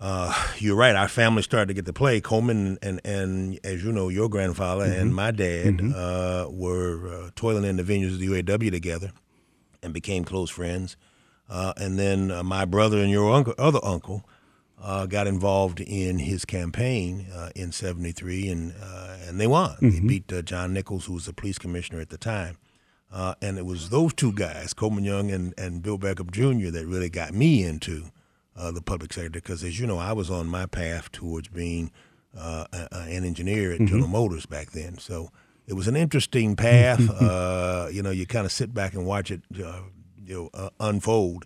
Uh, 0.02 0.34
you're 0.58 0.74
right. 0.74 0.96
Our 0.96 1.06
family 1.06 1.42
started 1.42 1.68
to 1.68 1.74
get 1.74 1.86
to 1.86 1.92
play. 1.92 2.20
Coleman 2.20 2.76
and, 2.82 3.00
and 3.04 3.60
as 3.62 3.84
you 3.84 3.92
know, 3.92 4.08
your 4.08 4.28
grandfather 4.28 4.84
and 4.84 5.14
my 5.14 5.30
dad 5.30 5.80
uh, 5.94 6.48
were 6.50 7.06
uh, 7.06 7.30
toiling 7.36 7.64
in 7.64 7.76
the 7.76 7.84
vineyards 7.84 8.14
of 8.14 8.20
the 8.20 8.26
UAW 8.26 8.72
together 8.72 9.12
and 9.80 9.94
became 9.94 10.24
close 10.24 10.50
friends. 10.50 10.96
Uh, 11.48 11.72
and 11.76 12.00
then 12.00 12.32
uh, 12.32 12.42
my 12.42 12.64
brother 12.64 12.98
and 12.98 13.12
your 13.12 13.32
uncle, 13.32 13.54
other 13.58 13.78
uncle 13.84 14.24
uh, 14.82 15.06
got 15.06 15.28
involved 15.28 15.80
in 15.80 16.18
his 16.18 16.44
campaign 16.44 17.28
uh, 17.32 17.50
in 17.54 17.70
'73, 17.70 18.48
and 18.48 18.74
uh, 18.82 19.16
and 19.28 19.40
they 19.40 19.46
won. 19.46 19.76
They 19.80 20.00
beat 20.00 20.32
uh, 20.32 20.42
John 20.42 20.72
Nichols, 20.72 21.04
who 21.04 21.12
was 21.12 21.26
the 21.26 21.32
police 21.32 21.58
commissioner 21.58 22.00
at 22.00 22.08
the 22.08 22.18
time. 22.18 22.56
Uh, 23.12 23.34
and 23.40 23.56
it 23.58 23.66
was 23.66 23.90
those 23.90 24.12
two 24.14 24.32
guys, 24.32 24.72
Coleman 24.72 25.04
Young 25.04 25.30
and, 25.30 25.54
and 25.56 25.82
Bill 25.82 25.98
Beckham 25.98 26.30
Jr., 26.32 26.70
that 26.70 26.86
really 26.86 27.10
got 27.10 27.34
me 27.34 27.62
into 27.62 28.10
uh, 28.56 28.70
the 28.70 28.82
public 28.82 29.12
sector. 29.12 29.30
Because 29.30 29.62
as 29.64 29.78
you 29.80 29.86
know, 29.86 29.98
I 29.98 30.12
was 30.12 30.30
on 30.30 30.46
my 30.46 30.66
path 30.66 31.10
towards 31.12 31.48
being 31.48 31.90
uh, 32.36 32.64
a, 32.72 32.88
a- 32.92 32.98
an 33.16 33.24
engineer 33.24 33.72
at 33.72 33.80
General 33.80 34.08
Motors 34.08 34.46
back 34.46 34.70
then. 34.72 34.98
So 34.98 35.30
it 35.66 35.74
was 35.74 35.88
an 35.88 35.96
interesting 35.96 36.56
path. 36.56 37.00
uh, 37.22 37.88
you 37.92 38.02
know, 38.02 38.10
you 38.10 38.26
kind 38.26 38.46
of 38.46 38.52
sit 38.52 38.72
back 38.74 38.94
and 38.94 39.04
watch 39.06 39.30
it, 39.30 39.42
uh, 39.62 39.82
you 40.24 40.34
know, 40.34 40.50
uh, 40.54 40.70
unfold, 40.80 41.44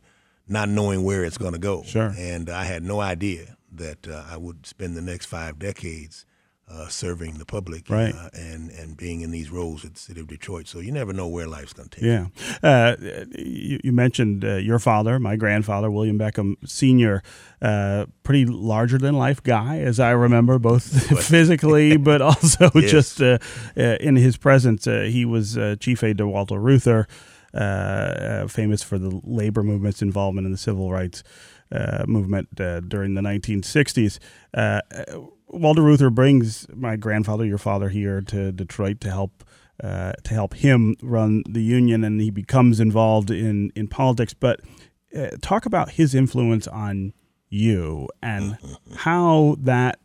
not 0.49 0.69
knowing 0.69 1.03
where 1.05 1.25
it's 1.25 1.39
going 1.39 1.53
to 1.55 1.59
go. 1.59 1.83
Sure. 1.85 2.15
And 2.17 2.49
I 2.49 2.65
had 2.65 2.83
no 2.83 3.01
idea 3.01 3.57
that 3.73 4.07
uh, 4.09 4.25
I 4.31 4.37
would 4.37 4.65
spend 4.67 4.97
the 4.97 5.03
next 5.03 5.27
five 5.27 5.59
decades 5.59 6.25
uh, 6.69 6.89
serving 6.89 7.39
the 7.39 7.45
public 7.45 7.89
Right. 7.89 8.15
uh, 8.15 8.29
and 8.35 8.71
and 8.71 8.97
being 8.97 9.21
in 9.21 9.31
these 9.31 9.51
roles 9.51 9.85
at 9.85 9.95
the 9.95 10.01
city 10.01 10.21
of 10.21 10.27
Detroit. 10.27 10.67
So 10.67 10.81
you 10.81 10.91
never 10.91 11.13
know 11.13 11.29
where 11.29 11.47
life's 11.47 11.73
going 11.73 11.89
to 11.91 11.95
take. 12.01 12.05
you. 12.05 12.31
Yeah. 12.63 12.69
Uh, 12.69 12.97
you, 13.39 13.79
you 13.85 13.93
mentioned 13.93 14.45
uh, 14.45 14.57
your 14.57 14.79
father, 14.81 15.19
my 15.21 15.37
grandfather, 15.37 15.91
William 15.91 16.19
Beckham 16.19 16.57
Sr., 16.65 17.23
uh, 17.63 18.07
pretty 18.25 18.45
larger 18.47 18.99
than 18.99 19.15
life 19.15 19.43
guy, 19.43 19.79
as 19.79 20.01
I 20.01 20.11
remember, 20.11 20.59
both 20.59 20.83
physically, 21.25 21.97
but 22.11 22.21
also 22.21 22.71
Yes. 22.75 22.91
just 22.91 23.23
uh, 23.23 23.39
uh, 23.77 23.97
in 24.01 24.17
his 24.17 24.37
presence. 24.37 24.87
Uh, 24.87 25.03
he 25.11 25.25
was 25.25 25.57
uh, 25.57 25.77
chief 25.79 26.03
aide 26.03 26.19
to 26.19 26.27
Walter 26.27 26.59
Reuther, 26.59 27.07
famous 28.49 28.83
for 28.83 28.99
the 28.99 29.21
labor 29.25 29.63
movement's 29.63 30.03
involvement 30.03 30.47
in 30.47 30.53
the 30.53 30.59
civil 30.59 30.93
rights 30.93 31.23
uh, 31.73 32.05
movement 32.07 32.49
uh, 32.61 32.81
during 32.81 33.15
the 33.15 33.21
1960s. 33.21 34.19
Uh, 34.55 34.81
uh, 34.95 35.21
Walter 35.49 35.83
Reuther 35.83 36.11
brings 36.11 36.67
my 36.75 36.97
grandfather, 36.97 37.45
your 37.45 37.59
father, 37.59 37.89
here 37.89 38.21
to 38.21 38.53
Detroit 38.53 39.01
to 39.01 39.11
help 39.11 39.45
uh, 39.83 40.13
to 40.25 40.33
help 40.33 40.55
him 40.55 40.97
run 41.03 41.43
the 41.49 41.63
union, 41.63 42.03
and 42.03 42.21
he 42.21 42.31
becomes 42.31 42.81
involved 42.81 43.31
in 43.31 43.71
in 43.77 43.89
politics. 43.89 44.35
But 44.35 44.61
uh, 45.17 45.31
talk 45.43 45.67
about 45.67 45.93
his 45.93 46.15
influence 46.15 46.67
on 46.67 47.13
you 47.49 48.09
and 48.23 48.59
how 48.97 49.57
that 49.61 50.01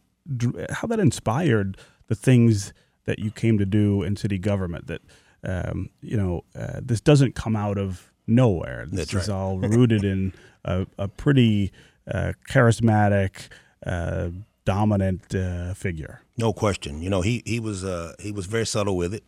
how 0.69 0.87
that 0.87 0.99
inspired 0.99 1.77
the 2.07 2.15
things 2.15 2.73
that 3.05 3.19
you 3.19 3.31
came 3.31 3.57
to 3.57 3.65
do 3.65 4.03
in 4.03 4.15
city 4.15 4.37
government. 4.37 4.87
That 4.87 5.01
um, 5.43 5.89
you 6.01 6.17
know, 6.17 6.43
uh, 6.55 6.79
this 6.81 7.01
doesn't 7.01 7.35
come 7.35 7.55
out 7.55 7.77
of 7.77 8.11
nowhere. 8.27 8.85
This 8.89 9.07
That's 9.11 9.25
is 9.25 9.29
right. 9.29 9.35
all 9.35 9.57
rooted 9.59 10.03
in 10.03 10.33
a, 10.65 10.85
a 10.97 11.07
pretty 11.07 11.71
uh, 12.11 12.33
charismatic, 12.49 13.47
uh, 13.85 14.29
dominant 14.65 15.33
uh, 15.35 15.73
figure. 15.73 16.21
No 16.37 16.53
question. 16.53 17.01
You 17.01 17.09
know, 17.09 17.21
he 17.21 17.43
he 17.45 17.59
was 17.59 17.83
uh, 17.83 18.13
he 18.19 18.31
was 18.31 18.45
very 18.45 18.65
subtle 18.65 18.97
with 18.97 19.13
it. 19.13 19.23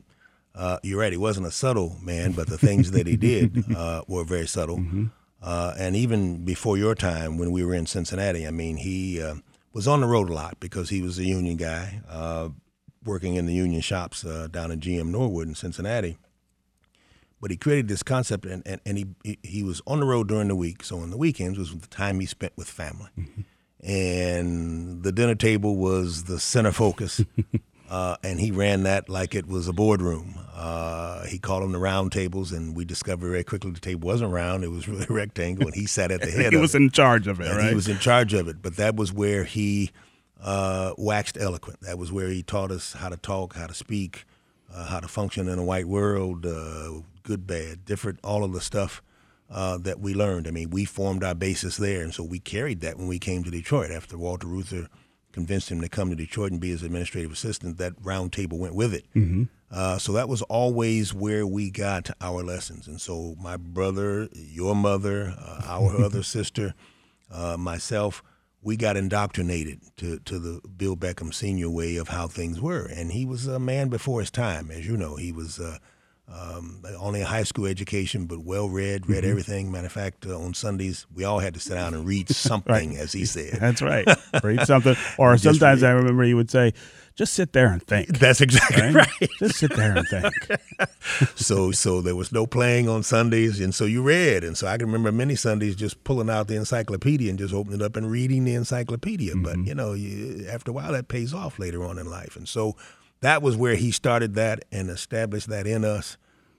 Uh, 0.56 0.78
you're 0.84 1.00
right. 1.00 1.12
He 1.12 1.18
wasn't 1.18 1.48
a 1.48 1.52
subtle 1.52 1.98
man, 2.02 2.34
but 2.34 2.48
the 2.48 2.58
things 2.58 2.92
that 2.92 3.08
he 3.08 3.18
did 3.18 3.66
uh, 3.76 4.04
were 4.08 4.24
very 4.24 4.48
subtle. 4.48 4.84
Uh, 5.42 5.74
and 5.78 5.96
even 5.96 6.46
before 6.46 6.78
your 6.78 6.96
time, 6.96 7.38
when 7.38 7.52
we 7.52 7.66
were 7.66 7.74
in 7.74 7.86
Cincinnati, 7.86 8.48
I 8.48 8.52
mean, 8.52 8.78
he 8.78 9.22
uh, 9.22 9.36
was 9.74 9.88
on 9.88 10.02
the 10.02 10.08
road 10.08 10.30
a 10.30 10.34
lot 10.34 10.60
because 10.60 10.90
he 10.90 11.02
was 11.02 11.18
a 11.20 11.26
union 11.26 11.58
guy, 11.58 12.02
uh, 12.08 12.50
working 13.06 13.36
in 13.36 13.46
the 13.46 13.54
union 13.54 13.82
shops 13.82 14.26
uh, 14.26 14.48
down 14.52 14.72
in 14.72 14.80
GM 14.80 15.08
Norwood 15.10 15.48
in 15.48 15.56
Cincinnati. 15.56 16.18
But 17.42 17.52
he 17.52 17.58
created 17.58 17.90
this 17.90 18.04
concept, 18.04 18.46
and, 18.46 18.64
and, 18.66 18.80
and 18.86 18.98
he, 18.98 19.38
he 19.44 19.64
was 19.64 19.82
on 19.86 20.00
the 20.00 20.06
road 20.06 20.30
during 20.30 20.48
the 20.48 20.56
week. 20.56 20.84
So 20.84 21.00
on 21.00 21.10
the 21.10 21.18
weekends 21.18 21.60
was 21.60 21.78
the 21.78 21.88
time 21.88 22.22
he 22.22 22.26
spent 22.26 22.54
with 22.56 22.70
family 22.70 23.10
and 23.84 25.04
the 25.04 25.12
dinner 25.12 25.36
table 25.36 25.76
was 25.76 26.24
the 26.24 26.40
center 26.40 26.72
focus. 26.72 27.22
uh, 27.90 28.16
and 28.24 28.40
he 28.40 28.52
ran 28.52 28.84
that 28.84 29.10
like 29.10 29.36
it 29.36 29.46
was 29.46 29.68
a 29.68 29.74
boardroom. 29.74 30.40
Uh, 30.54 31.26
he 31.26 31.38
called 31.38 31.64
them 31.64 31.74
the 31.74 31.80
round 31.80 32.12
tables, 32.12 32.52
and 32.52 32.76
we 32.76 32.86
discovered 32.86 33.30
very 33.30 33.44
quickly 33.44 33.72
the 33.72 33.80
table 33.80 34.08
wasn't 34.08 34.32
round; 34.32 34.64
it 34.64 34.70
was 34.70 34.88
really 34.88 35.06
a 35.10 35.14
rectangle, 35.14 35.66
and 35.66 35.76
he 35.76 35.86
sat 35.86 36.12
at 36.12 36.22
the 36.22 36.32
head. 36.32 36.54
he 36.54 36.60
was 36.60 36.76
it. 36.76 36.82
in 36.82 36.90
charge 36.92 37.28
of 37.28 37.40
it, 37.42 37.52
right? 37.52 37.70
He 37.70 37.76
was 37.76 37.88
in 37.88 38.00
charge 38.00 38.34
of 38.34 38.48
it, 38.48 38.62
but 38.62 38.78
that 38.78 38.96
was 38.96 39.12
where 39.12 39.44
he 39.44 39.92
uh, 40.44 40.94
waxed 40.98 41.38
eloquent. 41.40 41.80
That 41.82 41.98
was 41.98 42.12
where 42.12 42.28
he 42.28 42.44
taught 42.44 42.70
us 42.70 42.94
how 42.94 43.10
to 43.10 43.18
talk, 43.18 43.56
how 43.56 43.68
to 43.68 43.74
speak, 43.74 44.26
uh, 44.72 44.86
how 44.88 45.00
to 45.00 45.08
function 45.08 45.48
in 45.48 45.58
a 45.58 45.64
white 45.64 45.88
world, 45.88 46.46
uh, 46.46 46.92
good, 47.24 47.48
bad, 47.48 47.86
different, 47.86 48.20
all 48.24 48.44
of 48.44 48.54
the 48.54 48.62
stuff 48.62 49.02
uh, 49.50 49.78
that 49.80 50.00
we 50.00 50.14
learned. 50.14 50.48
I 50.48 50.52
mean, 50.52 50.70
we 50.70 50.84
formed 50.86 51.24
our 51.24 51.36
basis 51.36 51.78
there, 51.78 52.02
and 52.02 52.14
so 52.14 52.24
we 52.24 52.40
carried 52.40 52.82
that 52.82 52.98
when 52.98 53.08
we 53.08 53.20
came 53.20 53.44
to 53.44 53.52
Detroit. 53.52 53.92
After 53.92 54.18
Walter 54.18 54.48
Reuther 54.48 54.90
convinced 55.32 55.72
him 55.72 55.80
to 55.82 55.90
come 55.90 56.10
to 56.10 56.16
Detroit 56.16 56.52
and 56.52 56.60
be 56.60 56.70
his 56.70 56.84
administrative 56.84 57.32
assistant, 57.32 57.78
that 57.78 57.94
round 58.04 58.34
table 58.34 58.58
went 58.58 58.76
with 58.76 58.94
it. 58.94 59.06
Uh, 59.72 59.98
so 59.98 60.12
that 60.12 60.30
was 60.30 60.42
always 60.44 61.14
where 61.14 61.48
we 61.48 61.72
got 61.72 62.10
our 62.22 62.44
lessons. 62.44 62.88
And 62.88 63.02
so 63.02 63.36
my 63.42 63.58
brother, 63.58 64.30
your 64.34 64.76
mother, 64.76 65.34
uh, 65.40 65.62
our 65.66 66.00
other 66.04 66.22
sister, 66.22 66.76
uh, 67.32 67.58
myself, 67.58 68.22
we 68.64 68.78
got 68.78 68.98
indoctrinated 68.98 69.82
to, 69.98 70.20
to 70.20 70.40
the 70.40 70.68
Bill 70.68 70.96
Beckham 70.96 71.34
Senior 71.34 71.70
way 71.70 71.98
of 71.98 72.08
how 72.08 72.28
things 72.28 72.62
were. 72.62 72.86
And 72.86 73.12
he 73.12 73.26
was 73.26 73.46
a 73.46 73.60
man 73.60 73.90
before 73.90 74.22
his 74.22 74.32
time, 74.32 74.72
as 74.72 74.88
you 74.88 74.96
know. 74.96 75.18
He 75.18 75.32
was 75.32 75.60
uh, 75.60 75.78
um, 76.32 76.82
only 77.00 77.22
a 77.22 77.26
high 77.26 77.44
school 77.44 77.66
education, 77.66 78.26
but 78.26 78.40
well 78.40 78.70
read, 78.70 79.10
read 79.10 79.26
everything. 79.26 79.72
Matter 79.72 79.88
of 79.88 79.92
fact, 79.92 80.26
uh, 80.26 80.40
on 80.40 80.54
Sundays, 80.54 81.06
we 81.14 81.24
all 81.26 81.40
had 81.40 81.54
to 81.54 81.60
sit 81.60 81.74
down 81.74 81.94
and 81.94 82.08
read 82.08 82.30
something, 82.36 82.98
as 82.98 83.12
he 83.12 83.26
said. 83.26 83.54
That's 83.60 83.82
right. 83.82 84.08
Read 84.44 84.66
something, 84.66 84.96
or 85.18 85.34
Just 85.34 85.44
sometimes 85.44 85.82
read. 85.84 85.90
I 85.90 85.92
remember 85.92 86.24
he 86.24 86.34
would 86.34 86.50
say, 86.50 86.74
"Just 87.16 87.34
sit 87.34 87.54
there 87.54 87.68
and 87.68 87.82
think." 87.84 88.08
That's 88.20 88.42
exactly 88.42 88.82
Right? 88.82 88.96
right. 88.96 89.30
Just 89.38 89.56
sit 89.60 89.76
there 89.76 89.98
and 89.98 90.08
think. 90.08 90.34
so 91.36 91.72
so 91.72 92.02
there 92.02 92.16
was 92.16 92.32
no 92.32 92.46
playing 92.48 92.90
on 92.90 93.04
Sundays, 93.04 93.60
and 93.60 93.76
so 93.76 93.86
you 93.86 94.02
read. 94.02 94.44
And 94.44 94.58
so 94.58 94.68
I 94.68 94.78
can 94.78 94.88
remember 94.88 95.12
many 95.12 95.36
Sundays 95.36 95.76
just 95.76 96.04
pulling 96.04 96.30
out 96.30 96.48
the 96.48 96.56
encyclopedia 96.56 97.30
and 97.30 97.38
just 97.38 97.54
opening 97.54 97.82
it 97.82 97.86
up 97.86 97.96
and 97.96 98.10
reading 98.10 98.44
the 98.46 98.56
encyclopedia. 98.56 99.34
But 99.36 99.58
you 99.60 99.76
know, 99.76 99.94
you, 99.94 100.46
after 100.50 100.72
a 100.72 100.74
while, 100.74 100.94
that 100.94 101.10
pays 101.10 101.34
off 101.34 101.60
later 101.60 101.84
on 101.84 101.98
in 102.00 102.10
life. 102.10 102.36
And 102.36 102.48
so 102.48 102.76
that 103.24 103.42
was 103.42 103.56
where 103.56 103.76
he 103.76 103.90
started 103.90 104.36
that 104.36 104.66
and 104.70 104.90
established 104.90 105.48
that 105.48 105.66
in 105.66 105.86
us. 105.86 106.18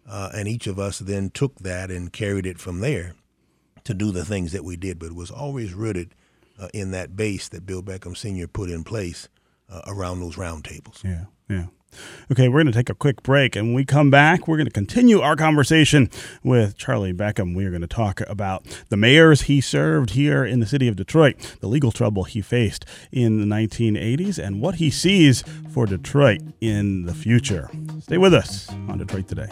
Uh, 0.08 0.30
and 0.34 0.48
each 0.48 0.66
of 0.66 0.78
us 0.78 0.98
then 0.98 1.28
took 1.30 1.54
that 1.58 1.90
and 1.90 2.12
carried 2.12 2.46
it 2.46 2.58
from 2.58 2.80
there 2.80 3.14
to 3.84 3.92
do 3.92 4.10
the 4.10 4.24
things 4.24 4.52
that 4.52 4.64
we 4.64 4.74
did. 4.76 4.98
But 4.98 5.08
it 5.08 5.14
was 5.14 5.30
always 5.30 5.74
rooted 5.74 6.14
uh, 6.58 6.68
in 6.72 6.90
that 6.92 7.16
base 7.16 7.48
that 7.50 7.66
Bill 7.66 7.82
Beckham 7.82 8.16
Sr. 8.16 8.46
put 8.46 8.70
in 8.70 8.82
place 8.82 9.28
uh, 9.68 9.82
around 9.86 10.20
those 10.20 10.38
round 10.38 10.64
tables. 10.64 11.02
Yeah, 11.04 11.24
yeah. 11.50 11.66
Okay, 12.32 12.48
we're 12.48 12.62
going 12.62 12.72
to 12.72 12.78
take 12.78 12.90
a 12.90 12.94
quick 12.94 13.22
break. 13.22 13.56
And 13.56 13.68
when 13.68 13.74
we 13.74 13.84
come 13.84 14.10
back, 14.10 14.46
we're 14.46 14.56
going 14.56 14.66
to 14.66 14.72
continue 14.72 15.20
our 15.20 15.36
conversation 15.36 16.10
with 16.42 16.76
Charlie 16.76 17.12
Beckham. 17.12 17.54
We 17.54 17.64
are 17.64 17.70
going 17.70 17.82
to 17.82 17.86
talk 17.86 18.20
about 18.28 18.64
the 18.88 18.96
mayors 18.96 19.42
he 19.42 19.60
served 19.60 20.10
here 20.10 20.44
in 20.44 20.60
the 20.60 20.66
city 20.66 20.88
of 20.88 20.96
Detroit, 20.96 21.56
the 21.60 21.68
legal 21.68 21.92
trouble 21.92 22.24
he 22.24 22.40
faced 22.40 22.84
in 23.12 23.40
the 23.40 23.46
1980s, 23.54 24.38
and 24.38 24.60
what 24.60 24.76
he 24.76 24.90
sees 24.90 25.42
for 25.72 25.86
Detroit 25.86 26.40
in 26.60 27.06
the 27.06 27.14
future. 27.14 27.70
Stay 28.00 28.18
with 28.18 28.34
us 28.34 28.68
on 28.88 28.98
Detroit 28.98 29.28
Today. 29.28 29.48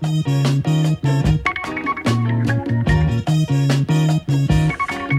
Thank 0.00 0.26
you. 4.30 4.41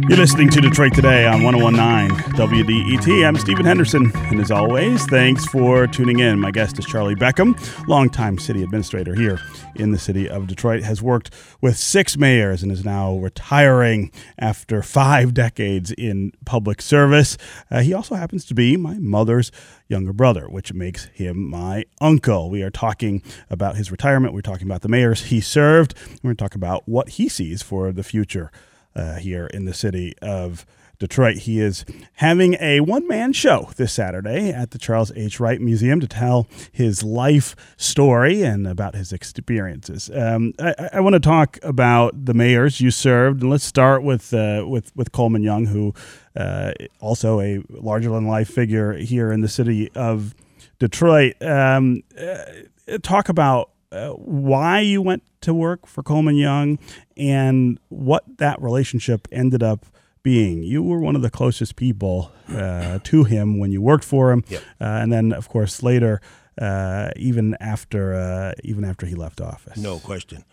You're 0.09 0.17
listening 0.17 0.49
to 0.49 0.59
Detroit 0.59 0.93
Today 0.93 1.25
on 1.25 1.43
1019 1.43 2.17
WDET. 2.33 3.25
I'm 3.25 3.37
Stephen 3.37 3.63
Henderson, 3.63 4.11
and 4.13 4.41
as 4.41 4.51
always, 4.51 5.05
thanks 5.05 5.45
for 5.45 5.87
tuning 5.87 6.19
in. 6.19 6.41
My 6.41 6.51
guest 6.51 6.77
is 6.77 6.85
Charlie 6.85 7.15
Beckham, 7.15 7.57
longtime 7.87 8.37
city 8.37 8.63
administrator 8.63 9.15
here 9.15 9.39
in 9.75 9.91
the 9.93 9.97
city 9.97 10.29
of 10.29 10.47
Detroit, 10.47 10.83
has 10.83 11.01
worked 11.01 11.33
with 11.61 11.77
six 11.77 12.17
mayors 12.17 12.61
and 12.61 12.69
is 12.69 12.83
now 12.83 13.15
retiring 13.15 14.11
after 14.37 14.83
five 14.83 15.33
decades 15.33 15.91
in 15.91 16.33
public 16.43 16.81
service. 16.81 17.37
Uh, 17.71 17.79
he 17.79 17.93
also 17.93 18.15
happens 18.15 18.43
to 18.45 18.53
be 18.53 18.75
my 18.75 18.95
mother's 18.99 19.53
younger 19.87 20.11
brother, 20.11 20.49
which 20.49 20.73
makes 20.73 21.05
him 21.13 21.49
my 21.49 21.85
uncle. 22.01 22.49
We 22.49 22.61
are 22.61 22.69
talking 22.69 23.23
about 23.49 23.77
his 23.77 23.89
retirement. 23.89 24.33
We're 24.33 24.41
talking 24.41 24.67
about 24.67 24.81
the 24.81 24.89
mayors 24.89 25.25
he 25.25 25.39
served. 25.39 25.95
We're 26.21 26.29
going 26.29 26.35
to 26.35 26.43
talk 26.43 26.55
about 26.55 26.89
what 26.89 27.09
he 27.09 27.29
sees 27.29 27.61
for 27.61 27.93
the 27.93 28.03
future 28.03 28.51
uh, 28.95 29.15
here 29.15 29.47
in 29.47 29.65
the 29.65 29.73
city 29.73 30.13
of 30.21 30.65
Detroit. 31.03 31.39
He 31.39 31.59
is 31.59 31.83
having 32.13 32.55
a 32.61 32.79
one 32.79 33.05
man 33.09 33.33
show 33.33 33.69
this 33.75 33.91
Saturday 33.91 34.51
at 34.51 34.71
the 34.71 34.77
Charles 34.77 35.11
H. 35.17 35.37
Wright 35.37 35.59
Museum 35.59 35.99
to 35.99 36.07
tell 36.07 36.47
his 36.71 37.03
life 37.03 37.57
story 37.75 38.41
and 38.41 38.65
about 38.65 38.95
his 38.95 39.11
experiences. 39.11 40.09
Um, 40.13 40.53
I, 40.59 40.89
I 40.93 40.99
want 41.01 41.13
to 41.13 41.19
talk 41.19 41.59
about 41.61 42.25
the 42.25 42.33
mayors 42.33 42.79
you 42.79 42.89
served, 42.89 43.41
and 43.41 43.51
let's 43.51 43.65
start 43.65 44.03
with 44.03 44.33
uh, 44.33 44.63
with 44.65 44.95
with 44.95 45.11
Coleman 45.11 45.43
Young, 45.43 45.65
who 45.65 45.93
uh, 46.37 46.71
also 47.01 47.41
a 47.41 47.61
larger 47.69 48.09
than 48.09 48.25
life 48.25 48.49
figure 48.49 48.93
here 48.93 49.31
in 49.31 49.41
the 49.41 49.49
city 49.49 49.91
of 49.95 50.33
Detroit. 50.79 51.33
Um, 51.41 52.03
uh, 52.17 52.97
talk 53.01 53.27
about 53.27 53.71
uh, 53.93 54.09
why 54.11 54.79
you 54.79 55.01
went 55.01 55.23
to 55.41 55.53
work 55.53 55.85
for 55.87 56.03
Coleman 56.03 56.35
Young 56.35 56.79
and 57.15 57.77
what 57.89 58.23
that 58.37 58.61
relationship 58.61 59.27
ended 59.31 59.61
up 59.63 59.85
being. 60.23 60.63
You 60.63 60.81
were 60.83 60.99
one 60.99 61.15
of 61.15 61.21
the 61.21 61.29
closest 61.29 61.75
people 61.75 62.31
uh, 62.49 62.99
to 63.03 63.23
him 63.25 63.59
when 63.59 63.71
you 63.71 63.81
worked 63.81 64.05
for 64.05 64.31
him, 64.31 64.43
Yep. 64.47 64.61
uh, 64.81 64.83
and 64.85 65.11
then 65.11 65.33
of 65.33 65.49
course 65.49 65.83
later, 65.83 66.21
uh, 66.61 67.09
even 67.15 67.55
after 67.59 68.13
uh, 68.13 68.53
even 68.63 68.85
after 68.85 69.05
he 69.05 69.15
left 69.15 69.41
office. 69.41 69.77
No 69.77 69.99
question. 69.99 70.45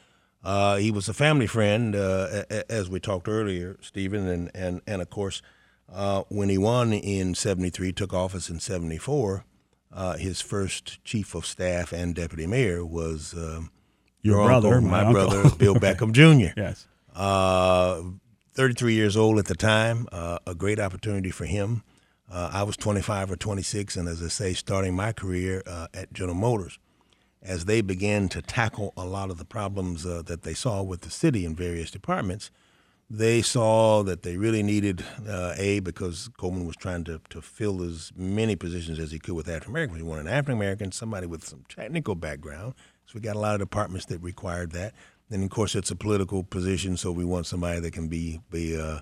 Uh, 0.42 0.76
he 0.76 0.90
was 0.90 1.08
a 1.08 1.12
family 1.12 1.46
friend, 1.46 1.94
uh, 1.94 2.44
as 2.68 2.88
we 2.88 2.98
talked 2.98 3.28
earlier, 3.28 3.76
Stephen, 3.80 4.26
and 4.26 4.50
and 4.54 4.80
and 4.86 5.02
of 5.02 5.10
course, 5.10 5.42
uh, 5.92 6.22
when 6.30 6.48
he 6.48 6.56
won 6.58 6.92
in 6.92 7.34
'73, 7.34 7.92
took 7.92 8.12
office 8.14 8.48
in 8.50 8.58
'74. 8.58 9.44
Uh, 9.92 10.16
his 10.16 10.40
first 10.40 11.02
chief 11.04 11.34
of 11.34 11.44
staff 11.44 11.92
and 11.92 12.14
deputy 12.14 12.46
mayor 12.46 12.84
was 12.84 13.34
um, 13.34 13.70
Your 14.22 14.46
brother, 14.46 14.74
uncle, 14.74 14.90
my 14.90 15.04
my, 15.04 15.12
brother, 15.12 15.50
Bill 15.56 15.74
Beckham 15.76 16.12
Jr. 16.12 16.52
Yes. 16.56 16.86
Uh, 17.14 18.02
33 18.54 18.94
years 18.94 19.16
old 19.16 19.38
at 19.38 19.46
the 19.46 19.54
time, 19.54 20.06
uh, 20.12 20.38
a 20.46 20.54
great 20.54 20.78
opportunity 20.78 21.30
for 21.30 21.44
him. 21.44 21.82
Uh, 22.30 22.50
I 22.52 22.62
was 22.62 22.76
25 22.76 23.32
or 23.32 23.36
26, 23.36 23.96
and 23.96 24.08
as 24.08 24.22
I 24.22 24.28
say, 24.28 24.52
starting 24.52 24.94
my 24.94 25.12
career 25.12 25.62
uh, 25.66 25.88
at 25.92 26.12
General 26.12 26.36
Motors. 26.36 26.78
As 27.42 27.64
they 27.64 27.80
began 27.80 28.28
to 28.28 28.42
tackle 28.42 28.92
a 28.96 29.04
lot 29.04 29.30
of 29.30 29.38
the 29.38 29.44
problems 29.44 30.04
uh, 30.04 30.22
that 30.26 30.42
they 30.42 30.52
saw 30.54 30.82
with 30.82 31.00
the 31.00 31.10
city 31.10 31.44
in 31.44 31.56
various 31.56 31.90
departments, 31.90 32.50
they 33.10 33.42
saw 33.42 34.04
that 34.04 34.22
they 34.22 34.36
really 34.36 34.62
needed 34.62 35.04
uh, 35.28 35.54
a 35.58 35.80
because 35.80 36.30
Coleman 36.38 36.66
was 36.66 36.76
trying 36.76 37.04
to, 37.04 37.20
to 37.30 37.42
fill 37.42 37.82
as 37.82 38.12
many 38.16 38.56
positions 38.56 39.00
as 39.00 39.10
he 39.10 39.18
could 39.18 39.34
with 39.34 39.48
African 39.48 39.72
Americans. 39.72 39.98
He 39.98 40.04
wanted 40.04 40.26
an 40.26 40.32
African 40.32 40.54
American, 40.54 40.92
somebody 40.92 41.26
with 41.26 41.44
some 41.44 41.64
technical 41.68 42.14
background. 42.14 42.74
So 43.06 43.14
we 43.16 43.20
got 43.20 43.36
a 43.36 43.40
lot 43.40 43.54
of 43.54 43.60
departments 43.60 44.06
that 44.06 44.20
required 44.22 44.72
that. 44.72 44.94
And 45.30 45.42
of 45.42 45.50
course 45.50 45.74
it's 45.74 45.90
a 45.90 45.96
political 45.96 46.44
position, 46.44 46.96
so 46.96 47.12
we 47.12 47.24
want 47.24 47.46
somebody 47.46 47.80
that 47.80 47.92
can 47.92 48.08
be 48.08 48.40
be 48.50 48.80
uh, 48.80 49.00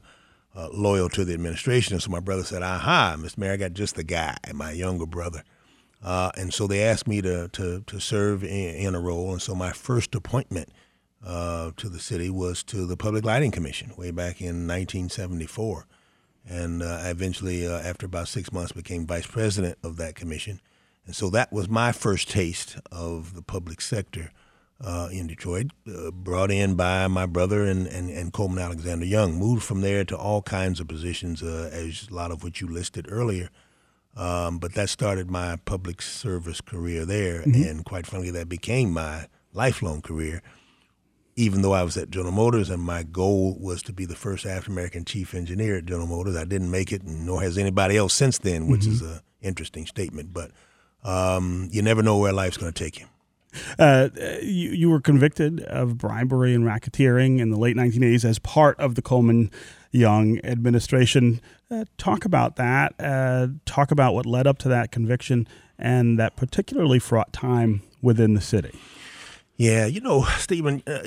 uh, 0.57 0.69
loyal 0.73 1.09
to 1.11 1.25
the 1.25 1.35
administration. 1.35 1.95
And 1.95 2.03
so 2.03 2.11
my 2.11 2.21
brother 2.21 2.45
said, 2.45 2.63
"Aha, 2.63 3.17
Mr. 3.19 3.39
Mayor, 3.39 3.53
I 3.53 3.57
got 3.57 3.75
just 3.75 3.95
the 3.97 4.05
guy." 4.05 4.37
My 4.55 4.73
younger 4.73 5.07
brother 5.07 5.43
Uh, 6.03 6.31
and 6.37 6.55
so 6.55 6.67
they 6.67 6.83
asked 6.83 7.09
me 7.09 7.21
to, 7.23 7.49
to, 7.49 7.83
to 7.87 8.01
serve 8.01 8.45
in, 8.45 8.75
in 8.75 8.95
a 8.95 9.01
role. 9.01 9.33
And 9.33 9.43
so 9.43 9.55
my 9.55 9.73
first 9.73 10.15
appointment 10.15 10.71
uh, 11.25 11.73
to 11.77 11.89
the 11.89 11.99
city 11.99 12.31
was 12.31 12.63
to 12.65 12.87
the 12.87 12.97
Public 12.97 13.25
Lighting 13.25 13.51
Commission 13.51 13.93
way 13.97 14.11
back 14.11 14.41
in 14.41 14.67
1974. 14.67 15.87
And 16.49 16.83
uh, 16.83 17.01
I 17.03 17.11
eventually, 17.11 17.67
uh, 17.67 17.79
after 17.81 18.07
about 18.07 18.29
six 18.29 18.53
months, 18.53 18.73
became 18.73 19.07
vice 19.07 19.27
president 19.27 19.79
of 19.83 19.97
that 19.97 20.15
commission. 20.15 20.61
And 21.07 21.15
so 21.15 21.31
that 21.31 21.53
was 21.53 21.69
my 21.69 21.93
first 21.93 22.31
taste 22.31 22.79
of 22.91 23.35
the 23.35 23.43
public 23.43 23.81
sector 23.81 24.31
uh, 24.81 25.09
in 25.11 25.27
Detroit, 25.27 25.73
uh, 25.89 26.11
brought 26.11 26.51
in 26.51 26.75
by 26.75 27.09
my 27.09 27.27
brother 27.27 27.65
and, 27.65 27.87
and, 27.87 28.09
and 28.11 28.33
Coleman 28.33 28.63
Alexander 28.63 29.05
Young. 29.05 29.35
Moved 29.35 29.65
from 29.65 29.81
there 29.81 30.05
to 30.05 30.17
all 30.17 30.41
kinds 30.43 30.81
of 30.81 30.89
positions, 30.89 31.43
uh, 31.43 31.69
as 31.73 32.09
a 32.11 32.15
lot 32.15 32.31
of 32.31 32.45
what 32.45 32.61
you 32.61 32.69
listed 32.69 33.07
earlier. 33.11 33.51
Um, 34.17 34.59
but 34.59 34.75
that 34.75 34.89
started 34.89 35.31
my 35.31 35.57
public 35.65 36.01
service 36.01 36.61
career 36.61 37.05
there. 37.05 37.43
Mm-hmm. 37.43 37.69
And 37.69 37.85
quite 37.85 38.07
frankly, 38.07 38.31
that 38.31 38.49
became 38.49 38.93
my 38.93 39.27
lifelong 39.53 40.01
career 40.01 40.43
even 41.39 41.63
though 41.63 41.73
I 41.73 41.85
was 41.85 41.97
at 41.97 42.11
General 42.11 42.33
Motors 42.33 42.69
and 42.69 42.83
my 42.83 43.05
goal 43.05 43.57
was 43.61 43.81
to 43.85 43.93
be 43.93 44.05
the 44.05 44.17
first 44.17 44.45
African 44.45 44.73
American 44.73 45.05
chief 45.05 45.35
engineer 45.35 45.77
at 45.77 45.87
General 45.87 46.09
Motors, 46.09 46.35
I 46.35 46.45
didn't 46.45 46.73
make 46.73 46.93
it, 46.93 47.05
nor 47.05 47.41
has 47.43 47.57
anybody 47.57 47.97
else 47.97 48.13
since 48.13 48.39
then, 48.39 48.67
which 48.67 48.81
mm-hmm. 48.81 48.93
is 48.93 49.03
an 49.03 49.21
interesting 49.41 49.87
statement. 49.87 50.33
But 50.33 50.51
um, 51.05 51.69
you 51.71 51.81
never 51.81 52.03
know 52.03 52.19
where 52.19 52.33
life's 52.33 52.57
going 52.57 52.73
to 52.73 52.85
take 52.85 52.99
you. 52.99 53.07
Uh, 53.79 54.09
you, 54.43 54.71
you 54.71 54.91
were 54.91 55.01
convicted 55.01 55.61
of 55.63 55.97
bribery 55.97 56.55
and 56.55 56.65
racketeering 56.65 57.39
in 57.39 57.51
the 57.51 57.57
late 57.57 57.77
1980s 57.77 58.25
as 58.25 58.41
part 58.41 58.79
of 58.81 58.97
the 58.97 59.03
Coleman 59.03 59.53
Young 59.93 60.41
administration. 60.45 61.41
Uh, 61.71 61.85
talk 61.99 62.25
about 62.25 62.57
that. 62.57 62.95
Uh, 62.99 63.47
talk 63.65 63.93
about 63.93 64.13
what 64.13 64.27
led 64.27 64.49
up 64.49 64.59
to 64.59 64.69
that 64.69 64.91
conviction 64.91 65.47
and 65.79 66.19
that 66.19 66.35
particularly 66.35 66.99
fraught 66.99 67.33
time 67.33 67.83
within 68.03 68.35
the 68.35 68.41
city. 68.41 68.77
Yeah, 69.59 69.87
you 69.87 70.01
know, 70.01 70.23
Stephen, 70.39 70.83
uh, 70.87 71.01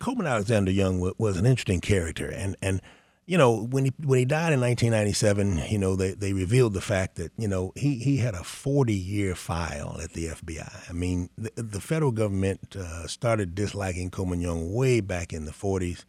Coleman 0.00 0.26
Alexander 0.26 0.72
Young 0.72 0.98
was, 0.98 1.12
was, 1.18 1.36
an 1.36 1.46
interesting 1.46 1.80
character, 1.80 2.28
and 2.28 2.56
and 2.60 2.80
you 3.26 3.38
know 3.38 3.64
when 3.64 3.84
he 3.84 3.92
when 4.02 4.18
he 4.18 4.24
died 4.24 4.52
in 4.52 4.60
1997, 4.60 5.70
you 5.70 5.78
know 5.78 5.94
they, 5.94 6.12
they 6.14 6.32
revealed 6.32 6.72
the 6.72 6.80
fact 6.80 7.16
that 7.16 7.30
you 7.38 7.46
know 7.46 7.72
he, 7.76 7.96
he 7.98 8.16
had 8.16 8.34
a 8.34 8.42
40 8.42 8.92
year 8.94 9.34
file 9.34 10.00
at 10.02 10.14
the 10.14 10.28
FBI. 10.28 10.90
I 10.90 10.92
mean, 10.92 11.28
the, 11.36 11.52
the 11.54 11.80
federal 11.80 12.12
government 12.12 12.74
uh, 12.74 13.06
started 13.06 13.54
disliking 13.54 14.10
Coleman 14.10 14.40
Young 14.40 14.72
way 14.74 15.00
back 15.00 15.32
in 15.32 15.44
the 15.44 15.52
40s. 15.52 16.04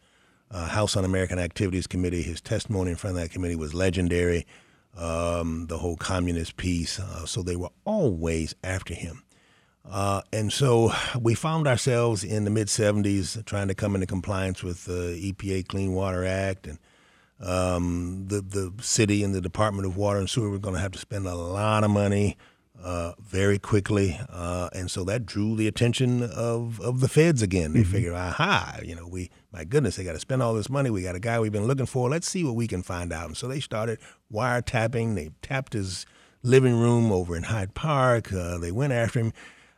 Uh, 0.50 0.68
House 0.68 0.96
Un-American 0.96 1.38
Activities 1.38 1.88
Committee, 1.88 2.22
his 2.22 2.40
testimony 2.40 2.92
in 2.92 2.96
front 2.96 3.16
of 3.16 3.22
that 3.22 3.30
committee 3.30 3.56
was 3.56 3.74
legendary. 3.74 4.46
Um, 4.96 5.66
the 5.66 5.78
whole 5.78 5.96
communist 5.96 6.56
piece, 6.56 7.00
uh, 7.00 7.26
so 7.26 7.42
they 7.42 7.56
were 7.56 7.70
always 7.84 8.54
after 8.62 8.94
him. 8.94 9.24
Uh, 9.88 10.22
and 10.32 10.52
so 10.52 10.92
we 11.20 11.34
found 11.34 11.66
ourselves 11.66 12.24
in 12.24 12.44
the 12.44 12.50
mid 12.50 12.68
70s 12.68 13.44
trying 13.44 13.68
to 13.68 13.74
come 13.74 13.94
into 13.94 14.06
compliance 14.06 14.62
with 14.62 14.84
the 14.86 15.32
EPA 15.32 15.68
Clean 15.68 15.92
Water 15.92 16.24
Act. 16.24 16.66
And 16.66 16.78
um, 17.40 18.24
the, 18.28 18.40
the 18.40 18.72
city 18.80 19.22
and 19.22 19.34
the 19.34 19.40
Department 19.40 19.86
of 19.86 19.96
Water 19.96 20.18
and 20.18 20.30
Sewer 20.30 20.50
were 20.50 20.58
going 20.58 20.74
to 20.74 20.80
have 20.80 20.92
to 20.92 20.98
spend 20.98 21.26
a 21.26 21.34
lot 21.34 21.84
of 21.84 21.90
money 21.90 22.36
uh, 22.82 23.12
very 23.20 23.58
quickly. 23.58 24.18
Uh, 24.30 24.68
and 24.72 24.90
so 24.90 25.04
that 25.04 25.26
drew 25.26 25.54
the 25.54 25.68
attention 25.68 26.22
of, 26.22 26.80
of 26.80 27.00
the 27.00 27.08
feds 27.08 27.42
again. 27.42 27.72
They 27.72 27.80
mm-hmm. 27.80 27.92
figured, 27.92 28.14
aha, 28.14 28.78
you 28.82 28.94
know, 28.94 29.06
we, 29.06 29.30
my 29.52 29.64
goodness, 29.64 29.96
they 29.96 30.04
got 30.04 30.12
to 30.12 30.20
spend 30.20 30.42
all 30.42 30.54
this 30.54 30.70
money. 30.70 30.90
We 30.90 31.02
got 31.02 31.14
a 31.14 31.20
guy 31.20 31.38
we've 31.40 31.52
been 31.52 31.66
looking 31.66 31.86
for. 31.86 32.08
Let's 32.08 32.28
see 32.28 32.44
what 32.44 32.54
we 32.54 32.66
can 32.66 32.82
find 32.82 33.12
out. 33.12 33.26
And 33.26 33.36
so 33.36 33.48
they 33.48 33.60
started 33.60 33.98
wiretapping. 34.32 35.14
They 35.14 35.30
tapped 35.42 35.74
his 35.74 36.06
living 36.42 36.78
room 36.78 37.12
over 37.12 37.36
in 37.36 37.44
Hyde 37.44 37.74
Park. 37.74 38.32
Uh, 38.32 38.58
they 38.58 38.72
went 38.72 38.92
after 38.92 39.20
him. 39.20 39.32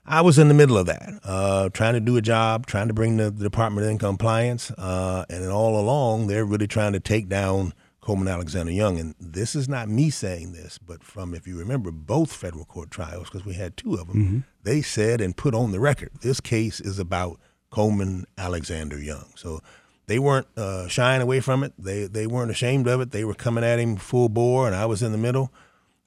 I 0.07 0.21
was 0.21 0.39
in 0.39 0.49
the 0.49 0.55
middle 0.55 0.79
of 0.79 0.87
that, 0.87 1.21
uh, 1.25 1.69
trying 1.71 1.95
to 1.95 2.01
do 2.01 2.17
a 2.17 2.23
job, 2.23 2.67
trying 2.67 2.89
to 2.89 2.95
bring 2.95 3.17
the, 3.17 3.31
the 3.31 3.43
Department 3.43 3.87
in 3.89 3.99
compliance, 3.99 4.71
uh, 4.73 5.25
and 5.29 5.43
then 5.43 5.51
all 5.51 5.79
along 5.79 6.29
they're 6.29 6.45
really 6.45 6.69
trying 6.69 6.93
to 6.93 7.01
take 7.01 7.29
down 7.29 7.75
Coleman 8.01 8.29
Alexander 8.29 8.71
Young. 8.71 9.01
And 9.01 9.15
this 9.19 9.57
is 9.57 9.69
not 9.69 9.89
me 9.89 10.11
saying 10.11 10.53
this, 10.53 10.79
but 10.79 11.03
from 11.03 11.35
if 11.35 11.47
you 11.49 11.59
remember 11.59 11.91
both 11.91 12.33
federal 12.33 12.65
court 12.65 12.91
trials, 12.91 13.29
because 13.29 13.45
we 13.45 13.55
had 13.55 13.77
two 13.77 13.95
of 13.95 14.07
them, 14.07 14.17
mm-hmm. 14.17 14.39
they 14.63 14.81
said 14.81 15.21
and 15.21 15.37
put 15.37 15.55
on 15.55 15.73
the 15.73 15.81
record 15.81 16.11
this 16.23 16.41
case 16.41 16.81
is 16.81 17.01
about 17.01 17.41
Coleman 17.71 18.25
Alexander 18.39 18.99
Young. 19.03 19.33
So 19.35 19.61
they 20.07 20.21
weren't 20.21 20.47
uh, 20.57 20.87
shying 20.87 21.21
away 21.21 21.41
from 21.41 21.65
it. 21.65 21.73
They 21.77 22.07
they 22.07 22.29
weren't 22.29 22.53
ashamed 22.53 22.87
of 22.87 23.01
it. 23.01 23.11
They 23.11 23.25
were 23.25 23.35
coming 23.35 23.65
at 23.65 23.81
him 23.81 23.97
full 23.97 24.29
bore, 24.29 24.67
and 24.67 24.77
I 24.77 24.87
was 24.87 25.03
in 25.03 25.11
the 25.11 25.19
middle. 25.19 25.53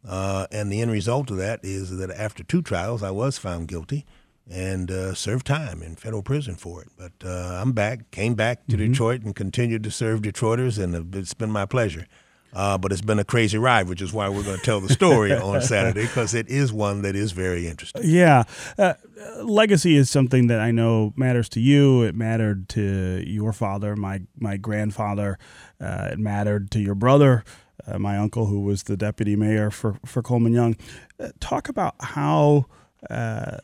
Uh, 0.07 0.47
and 0.51 0.71
the 0.71 0.81
end 0.81 0.91
result 0.91 1.29
of 1.29 1.38
that 1.38 1.59
is 1.63 1.97
that 1.97 2.09
after 2.12 2.43
two 2.43 2.62
trials, 2.62 3.03
I 3.03 3.12
was 3.12 3.38
found 3.38 3.67
guilty 3.67 4.05
and 4.49 4.89
uh, 4.89 5.13
served 5.13 5.45
time 5.45 5.83
in 5.83 5.95
federal 5.95 6.23
prison 6.23 6.55
for 6.55 6.81
it. 6.81 6.89
But 6.97 7.12
uh, 7.23 7.59
I'm 7.62 7.73
back, 7.73 8.09
came 8.12 8.35
back 8.35 8.65
to 8.67 8.77
mm-hmm. 8.77 8.91
Detroit 8.91 9.21
and 9.23 9.35
continued 9.35 9.83
to 9.83 9.91
serve 9.91 10.21
Detroiters, 10.21 10.81
and 10.81 11.15
it's 11.15 11.33
been 11.33 11.51
my 11.51 11.65
pleasure. 11.65 12.07
Uh, 12.51 12.79
but 12.79 12.91
it's 12.91 13.01
been 13.01 13.19
a 13.19 13.23
crazy 13.23 13.59
ride, 13.59 13.88
which 13.88 14.01
is 14.01 14.12
why 14.12 14.27
we're 14.27 14.41
going 14.41 14.57
to 14.57 14.65
tell 14.65 14.79
the 14.79 14.89
story 14.89 15.31
on 15.31 15.62
Saturday 15.62 16.01
because 16.01 16.33
it 16.33 16.47
is 16.49 16.73
one 16.73 17.03
that 17.03 17.15
is 17.15 17.31
very 17.31 17.67
interesting. 17.67 18.01
Yeah. 18.03 18.43
Uh, 18.75 18.95
legacy 19.43 19.95
is 19.95 20.09
something 20.09 20.47
that 20.47 20.59
I 20.59 20.71
know 20.71 21.13
matters 21.15 21.47
to 21.49 21.59
you. 21.59 22.01
It 22.01 22.15
mattered 22.15 22.67
to 22.69 23.23
your 23.23 23.53
father, 23.53 23.95
my, 23.95 24.21
my 24.35 24.57
grandfather. 24.57 25.38
Uh, 25.79 26.09
it 26.13 26.17
mattered 26.17 26.71
to 26.71 26.79
your 26.79 26.95
brother 26.95 27.43
uh, 27.87 27.99
my 27.99 28.17
uncle, 28.17 28.47
who 28.47 28.61
was 28.61 28.83
the 28.83 28.97
deputy 28.97 29.35
mayor 29.35 29.71
for, 29.71 29.97
for 30.05 30.21
Coleman 30.21 30.53
Young. 30.53 30.75
Uh, 31.19 31.29
talk 31.39 31.69
about 31.69 31.95
how, 31.99 32.65
uh, 33.09 33.57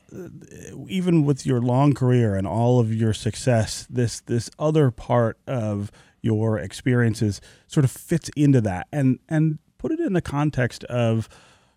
even 0.88 1.26
with 1.26 1.46
your 1.46 1.62
long 1.62 1.94
career 1.94 2.36
and 2.36 2.48
all 2.48 2.80
of 2.80 2.94
your 2.94 3.14
success, 3.14 3.88
this 3.90 4.22
this 4.22 4.50
other 4.58 4.92
part 4.92 5.38
of 5.48 5.92
your 6.22 6.58
experiences 6.58 7.42
sort 7.68 7.84
of 7.84 7.92
fits 7.92 8.30
into 8.36 8.62
that, 8.62 8.88
and 8.92 9.20
and 9.30 9.60
put 9.78 9.92
it 9.92 10.00
in 10.00 10.14
the 10.14 10.22
context 10.22 10.84
of 10.86 11.30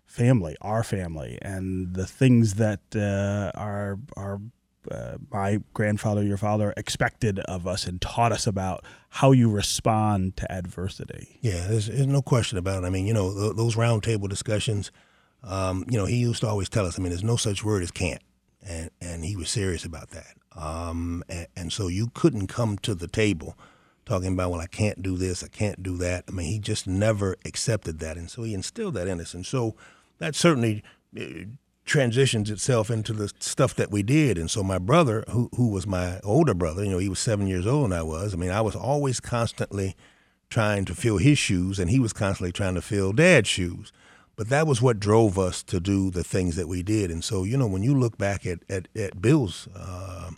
family, 0.05 0.55
our 0.61 0.83
family, 0.83 1.37
and 1.41 1.93
the 1.93 2.07
things 2.07 2.55
that 2.55 2.81
uh, 2.95 3.51
are 3.59 3.99
are 4.17 4.41
uh, 4.89 5.17
my 5.31 5.59
grandfather, 5.73 6.23
your 6.23 6.37
father, 6.37 6.73
expected 6.77 7.39
of 7.39 7.67
us 7.67 7.85
and 7.85 8.01
taught 8.01 8.31
us 8.31 8.47
about 8.47 8.85
how 9.09 9.31
you 9.31 9.49
respond 9.49 10.37
to 10.37 10.51
adversity. 10.51 11.39
Yeah, 11.41 11.67
there's, 11.67 11.87
there's 11.87 12.07
no 12.07 12.21
question 12.21 12.57
about 12.57 12.83
it. 12.83 12.87
I 12.87 12.89
mean, 12.89 13.05
you 13.05 13.13
know, 13.13 13.33
th- 13.33 13.55
those 13.55 13.75
roundtable 13.75 14.29
discussions, 14.29 14.91
um, 15.43 15.85
you 15.89 15.97
know, 15.97 16.05
he 16.05 16.17
used 16.17 16.41
to 16.41 16.47
always 16.47 16.69
tell 16.69 16.85
us, 16.85 16.97
I 16.97 17.01
mean, 17.01 17.09
there's 17.09 17.23
no 17.23 17.35
such 17.35 17.63
word 17.63 17.83
as 17.83 17.91
can't. 17.91 18.21
And, 18.65 18.89
and 19.01 19.23
he 19.23 19.35
was 19.35 19.49
serious 19.49 19.85
about 19.85 20.09
that. 20.11 20.35
Um, 20.55 21.23
and, 21.29 21.47
and 21.55 21.73
so 21.73 21.87
you 21.87 22.11
couldn't 22.13 22.47
come 22.47 22.77
to 22.79 22.93
the 22.93 23.07
table 23.07 23.57
talking 24.05 24.33
about, 24.33 24.51
well, 24.51 24.59
I 24.59 24.67
can't 24.67 25.01
do 25.01 25.17
this, 25.17 25.43
I 25.43 25.47
can't 25.47 25.83
do 25.83 25.95
that. 25.97 26.25
I 26.27 26.31
mean, 26.31 26.47
he 26.47 26.59
just 26.59 26.87
never 26.87 27.37
accepted 27.45 27.99
that. 27.99 28.17
And 28.17 28.29
so 28.29 28.43
he 28.43 28.53
instilled 28.53 28.95
that 28.95 29.07
in 29.07 29.21
us. 29.21 29.33
And 29.33 29.45
so 29.45 29.75
that 30.17 30.35
certainly 30.35 30.83
uh, 31.17 31.45
transitions 31.89 32.49
itself 32.49 32.89
into 32.89 33.11
the 33.11 33.31
stuff 33.39 33.75
that 33.75 33.91
we 33.91 34.03
did. 34.03 34.37
And 34.37 34.49
so 34.49 34.63
my 34.63 34.77
brother, 34.77 35.25
who 35.29 35.49
who 35.55 35.69
was 35.69 35.85
my 35.85 36.19
older 36.23 36.53
brother, 36.53 36.83
you 36.83 36.91
know, 36.91 36.99
he 36.99 37.09
was 37.09 37.19
seven 37.19 37.47
years 37.47 37.67
old 37.67 37.85
than 37.85 37.99
I 37.99 38.03
was. 38.03 38.33
I 38.33 38.37
mean, 38.37 38.51
I 38.51 38.61
was 38.61 38.75
always 38.75 39.19
constantly 39.19 39.95
trying 40.49 40.85
to 40.85 40.95
fill 40.95 41.17
his 41.17 41.37
shoes, 41.37 41.79
and 41.79 41.89
he 41.89 41.99
was 41.99 42.13
constantly 42.13 42.51
trying 42.51 42.75
to 42.75 42.81
fill 42.81 43.11
dad's 43.11 43.49
shoes. 43.49 43.91
But 44.35 44.49
that 44.49 44.67
was 44.67 44.81
what 44.81 44.99
drove 44.99 45.37
us 45.37 45.63
to 45.63 45.81
do 45.81 46.09
the 46.09 46.23
things 46.23 46.55
that 46.55 46.69
we 46.69 46.81
did. 46.81 47.11
And 47.11 47.23
so, 47.23 47.43
you 47.43 47.57
know, 47.57 47.67
when 47.67 47.83
you 47.83 47.93
look 47.93 48.17
back 48.17 48.45
at 48.45 48.59
at, 48.69 48.87
at 48.95 49.21
Bill's, 49.21 49.67
uh, 49.75 50.31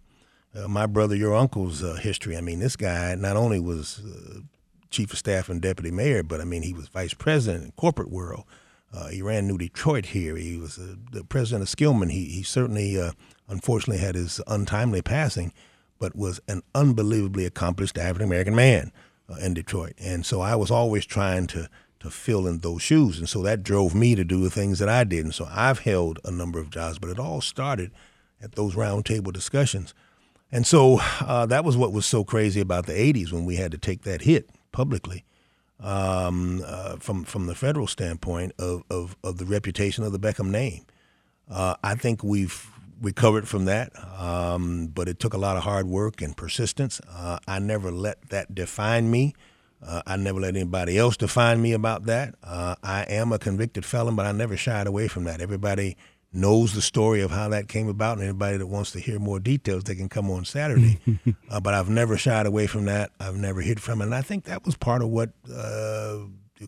uh, 0.56 0.68
my 0.68 0.88
brother, 0.88 1.16
your 1.16 1.36
uncle's 1.36 1.84
uh, 1.84 1.96
history, 1.96 2.36
I 2.36 2.42
mean, 2.42 2.60
this 2.60 2.76
guy 2.76 3.14
not 3.16 3.38
only 3.38 3.60
was 3.60 4.00
uh, 4.00 4.40
chief 4.90 5.14
of 5.14 5.20
staff 5.20 5.50
and 5.50 5.62
deputy 5.62 5.92
mayor, 5.92 6.24
but 6.24 6.42
I 6.42 6.46
mean, 6.46 6.64
he 6.64 6.74
was 6.74 6.88
vice 6.88 7.14
president 7.14 7.66
in 7.66 7.72
corporate 7.74 8.10
world. 8.10 8.46
Uh, 8.94 9.08
he 9.08 9.22
ran 9.22 9.48
New 9.48 9.58
Detroit 9.58 10.08
here. 10.08 10.36
He 10.36 10.58
was 10.58 10.78
uh, 10.78 10.96
the 11.12 11.24
president 11.24 11.64
of 11.64 11.76
Skillman. 11.76 12.12
He, 12.12 12.26
he 12.26 12.44
certainly, 12.44 13.00
uh, 13.00 13.12
unfortunately, 13.48 14.04
had 14.04 14.16
his 14.16 14.42
untimely 14.48 15.02
passing, 15.02 15.54
but 16.00 16.16
was 16.16 16.42
an 16.48 16.62
unbelievably 16.76 17.46
accomplished 17.46 17.98
African 17.98 18.28
American 18.28 18.56
man 18.56 18.92
uh, 19.30 19.36
in 19.36 19.54
Detroit. 19.54 19.94
And 19.98 20.26
so 20.26 20.42
I 20.42 20.56
was 20.56 20.72
always 20.72 21.06
trying 21.06 21.48
to 21.48 21.70
to 22.00 22.10
fill 22.10 22.48
in 22.48 22.58
those 22.60 22.82
shoes, 22.82 23.20
and 23.20 23.30
so 23.30 23.44
that 23.44 23.62
drove 23.62 23.94
me 23.94 24.16
to 24.16 24.24
do 24.24 24.42
the 24.42 24.50
things 24.50 24.80
that 24.80 24.90
I 24.90 25.04
did. 25.04 25.24
And 25.24 25.36
so 25.36 25.48
I've 25.52 25.80
held 25.80 26.18
a 26.26 26.32
number 26.32 26.60
of 26.60 26.72
jobs, 26.72 26.98
but 26.98 27.12
it 27.12 27.20
all 27.20 27.42
started 27.42 27.92
at 28.42 28.56
those 28.56 28.74
roundtable 28.74 29.32
discussions. 29.32 29.94
And 30.52 30.66
so 30.66 31.00
uh, 31.22 31.46
that 31.46 31.64
was 31.64 31.78
what 31.78 31.94
was 31.94 32.08
so 32.08 32.24
crazy 32.24 32.60
about 32.60 32.88
the 32.88 32.94
'80s 32.94 33.32
when 33.32 33.46
we 33.46 33.56
had 33.56 33.72
to 33.72 33.78
take 33.78 34.02
that 34.02 34.24
hit 34.24 34.50
publicly 34.72 35.24
um, 35.82 36.64
uh, 36.66 36.98
from 36.98 37.24
from 37.24 37.48
the 37.48 37.56
federal 37.56 37.88
standpoint 37.88 38.54
of, 38.60 38.84
of, 38.90 39.18
of, 39.24 39.38
the 39.38 39.46
reputation 39.46 40.04
of 40.04 40.12
the 40.12 40.20
Beckham 40.20 40.50
name. 40.50 40.86
Uh, 41.50 41.76
I 41.84 41.96
think 41.96 42.24
we've 42.24 42.70
recovered 43.02 43.48
from 43.48 43.66
that, 43.66 43.92
um, 44.20 44.88
but 44.88 45.10
it 45.10 45.20
took 45.20 45.34
a 45.34 45.38
lot 45.38 45.58
of 45.58 45.64
hard 45.64 45.88
work 45.88 46.22
and 46.22 46.38
persistence. 46.38 47.02
Uh, 47.10 47.40
I 47.48 47.60
never 47.60 47.92
let 47.92 48.30
that 48.30 48.54
define 48.54 49.10
me. 49.10 49.34
Uh, 49.84 50.04
I 50.06 50.16
never 50.16 50.40
let 50.40 50.56
anybody 50.56 50.98
else 50.98 51.18
define 51.18 51.60
me 51.62 51.74
about 51.74 52.06
that. 52.06 52.36
Uh, 52.44 52.76
I 52.84 53.02
am 53.04 53.32
a 53.32 53.40
convicted 53.40 53.84
felon, 53.84 54.16
but 54.16 54.28
I 54.28 54.32
never 54.32 54.56
shied 54.56 54.86
away 54.86 55.08
from 55.08 55.24
that. 55.24 55.42
Everybody 55.42 55.98
knows 56.34 56.74
the 56.74 56.82
story 56.82 57.22
of 57.22 57.32
how 57.32 57.50
that 57.50 57.68
came 57.68 57.88
about, 57.88 58.18
and 58.18 58.28
anybody 58.28 58.58
that 58.58 58.68
wants 58.68 58.92
to 58.92 59.00
hear 59.00 59.20
more 59.20 59.40
details, 59.40 59.84
they 59.84 59.96
can 59.96 60.10
come 60.10 60.30
on 60.30 60.46
Saturday. 60.46 61.00
uh, 61.50 61.60
but 61.60 61.74
I've 61.74 61.90
never 61.90 62.18
shied 62.18 62.46
away 62.46 62.68
from 62.68 62.86
that. 62.86 63.12
I've 63.20 63.36
never 63.36 63.62
hid 63.62 63.82
from 63.82 64.02
it, 64.02 64.06
and 64.06 64.16
I 64.16 64.22
think 64.22 64.46
that 64.46 64.66
was 64.66 64.76
part 64.76 65.02
of 65.02 65.10
what 65.10 65.32
uh, 65.54 66.20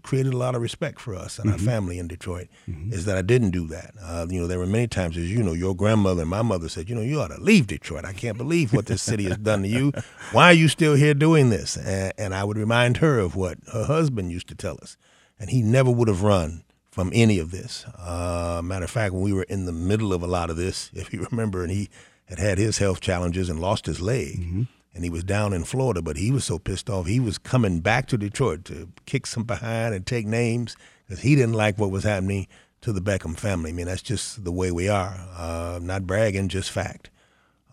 created 0.02 0.34
a 0.34 0.38
lot 0.38 0.56
of 0.56 0.62
respect 0.62 0.99
for 0.99 1.15
us 1.15 1.39
and 1.39 1.49
mm-hmm. 1.49 1.67
our 1.67 1.73
family 1.73 1.99
in 1.99 2.08
Detroit. 2.08 2.47
Mm-hmm. 2.67 2.93
Is 2.93 3.06
that 3.06 3.17
I 3.17 3.21
didn't 3.21 3.52
do 3.52 3.67
that. 3.67 3.93
Uh, 4.02 4.26
you 4.30 4.41
know, 4.41 4.47
there 4.47 4.60
were 4.60 4.65
many 4.65 4.88
times, 4.88 5.17
as 5.17 5.32
you 5.32 5.43
know, 5.43 5.54
your 5.54 5.76
grandmother 5.76 6.21
and 6.21 6.30
my 6.30 6.41
mother 6.41 6.67
said, 6.67 6.89
you 6.89 6.95
know, 6.95 7.02
you 7.02 7.21
ought 7.21 7.30
to 7.30 7.39
leave 7.39 7.67
Detroit. 7.67 8.06
I 8.06 8.13
can't 8.13 8.38
believe 8.38 8.73
what 8.73 8.88
this 8.88 9.02
city 9.02 9.26
has 9.26 9.38
done 9.38 9.62
to 9.62 9.67
you. 9.67 9.93
Why 10.32 10.45
are 10.45 10.54
you 10.54 10.67
still 10.67 10.95
here 10.95 11.13
doing 11.13 11.49
this? 11.49 11.78
And, 11.78 12.13
and 12.17 12.36
I 12.36 12.43
would 12.43 12.58
remind 12.58 12.97
her 12.97 13.19
of 13.19 13.36
what 13.36 13.60
her 13.71 13.86
husband 13.86 14.32
used 14.32 14.47
to 14.47 14.56
tell 14.56 14.78
us, 14.82 14.97
and 15.39 15.49
he 15.49 15.62
never 15.62 15.91
would 15.91 16.08
have 16.08 16.23
run 16.23 16.63
from 16.93 17.10
any 17.12 17.39
of 17.39 17.49
this. 17.49 17.86
Uh, 17.97 18.62
matter 18.63 18.86
of 18.86 18.91
fact, 18.91 19.15
when 19.15 19.23
we 19.23 19.34
were 19.34 19.47
in 19.49 19.65
the 19.65 19.71
middle 19.71 20.13
of 20.13 20.21
a 20.21 20.27
lot 20.27 20.51
of 20.51 20.58
this, 20.58 20.91
if 20.93 21.12
you 21.12 21.25
remember, 21.32 21.63
and 21.63 21.71
he 21.71 21.89
had 22.25 22.38
had 22.38 22.60
his 22.60 22.77
health 22.77 23.01
challenges 23.01 23.49
and 23.49 23.60
lost 23.60 23.88
his 23.88 23.99
leg, 23.99 24.39
mm-hmm. 24.39 24.63
and 24.93 25.03
he 25.03 25.10
was 25.10 25.23
down 25.23 25.53
in 25.53 25.63
Florida, 25.63 26.03
but 26.03 26.17
he 26.17 26.29
was 26.29 26.45
so 26.45 26.60
pissed 26.60 26.91
off, 26.91 27.08
he 27.08 27.19
was 27.19 27.39
coming 27.39 27.79
back 27.79 28.06
to 28.06 28.17
Detroit 28.17 28.63
to 28.65 28.89
kick 29.08 29.25
some 29.25 29.43
behind 29.43 29.95
and 29.95 30.06
take 30.06 30.27
names 30.27 30.77
because 31.08 31.23
he 31.23 31.36
didn't 31.36 31.56
like 31.56 31.79
what 31.79 31.89
was 31.89 32.03
happening 32.03 32.47
to 32.82 32.93
the 32.93 33.01
Beckham 33.01 33.36
family. 33.36 33.71
I 33.71 33.73
mean, 33.73 33.88
that's 33.88 34.03
just 34.03 34.43
the 34.43 34.51
way 34.51 34.71
we 34.71 34.88
are. 34.88 35.15
Uh, 35.36 35.79
not 35.82 36.06
bragging, 36.06 36.47
just 36.47 36.69
fact. 36.69 37.10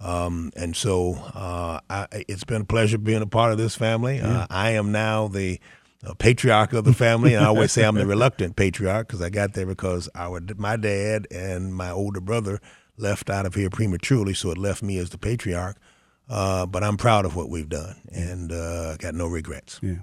Um, 0.01 0.51
and 0.57 0.75
so 0.75 1.17
uh, 1.35 1.81
I, 1.91 2.07
it's 2.27 2.45
been 2.45 2.63
a 2.63 2.65
pleasure 2.65 2.97
being 2.97 3.21
a 3.21 3.27
part 3.27 3.53
of 3.53 3.59
this 3.59 3.77
family. 3.77 4.17
Yeah. 4.17 4.41
Uh, 4.41 4.47
I 4.49 4.71
am 4.71 4.93
now 4.93 5.29
the 5.29 5.61
a 6.03 6.15
patriarch 6.15 6.73
of 6.73 6.85
the 6.85 6.93
family. 6.93 7.35
And 7.35 7.45
I 7.45 7.49
always 7.49 7.73
say 7.73 7.85
I'm 7.85 7.95
the 7.95 8.07
reluctant 8.17 8.57
patriarch 8.57 9.09
because 9.09 9.23
I 9.23 9.31
got 9.31 9.55
there 9.55 9.67
because 9.67 10.09
our 10.15 10.41
my 10.57 10.77
dad 10.77 11.27
and 11.31 11.75
my 11.75 11.91
older 11.91 12.21
brother 12.21 12.61
left 12.97 13.31
out 13.31 13.47
of 13.47 13.55
here 13.55 13.71
prematurely, 13.71 14.35
so 14.35 14.51
it 14.51 14.59
left 14.59 14.83
me 14.83 14.99
as 14.99 15.11
the 15.11 15.19
patriarch. 15.19 15.77
Uh, 16.29 16.65
but 16.65 16.85
I'm 16.85 16.97
proud 16.97 17.25
of 17.25 17.35
what 17.35 17.49
we've 17.49 17.69
done 17.69 17.97
and 18.13 18.53
uh, 18.53 18.97
got 18.99 19.15
no 19.15 19.27
regrets. 19.27 19.81
Yeah. 19.83 19.97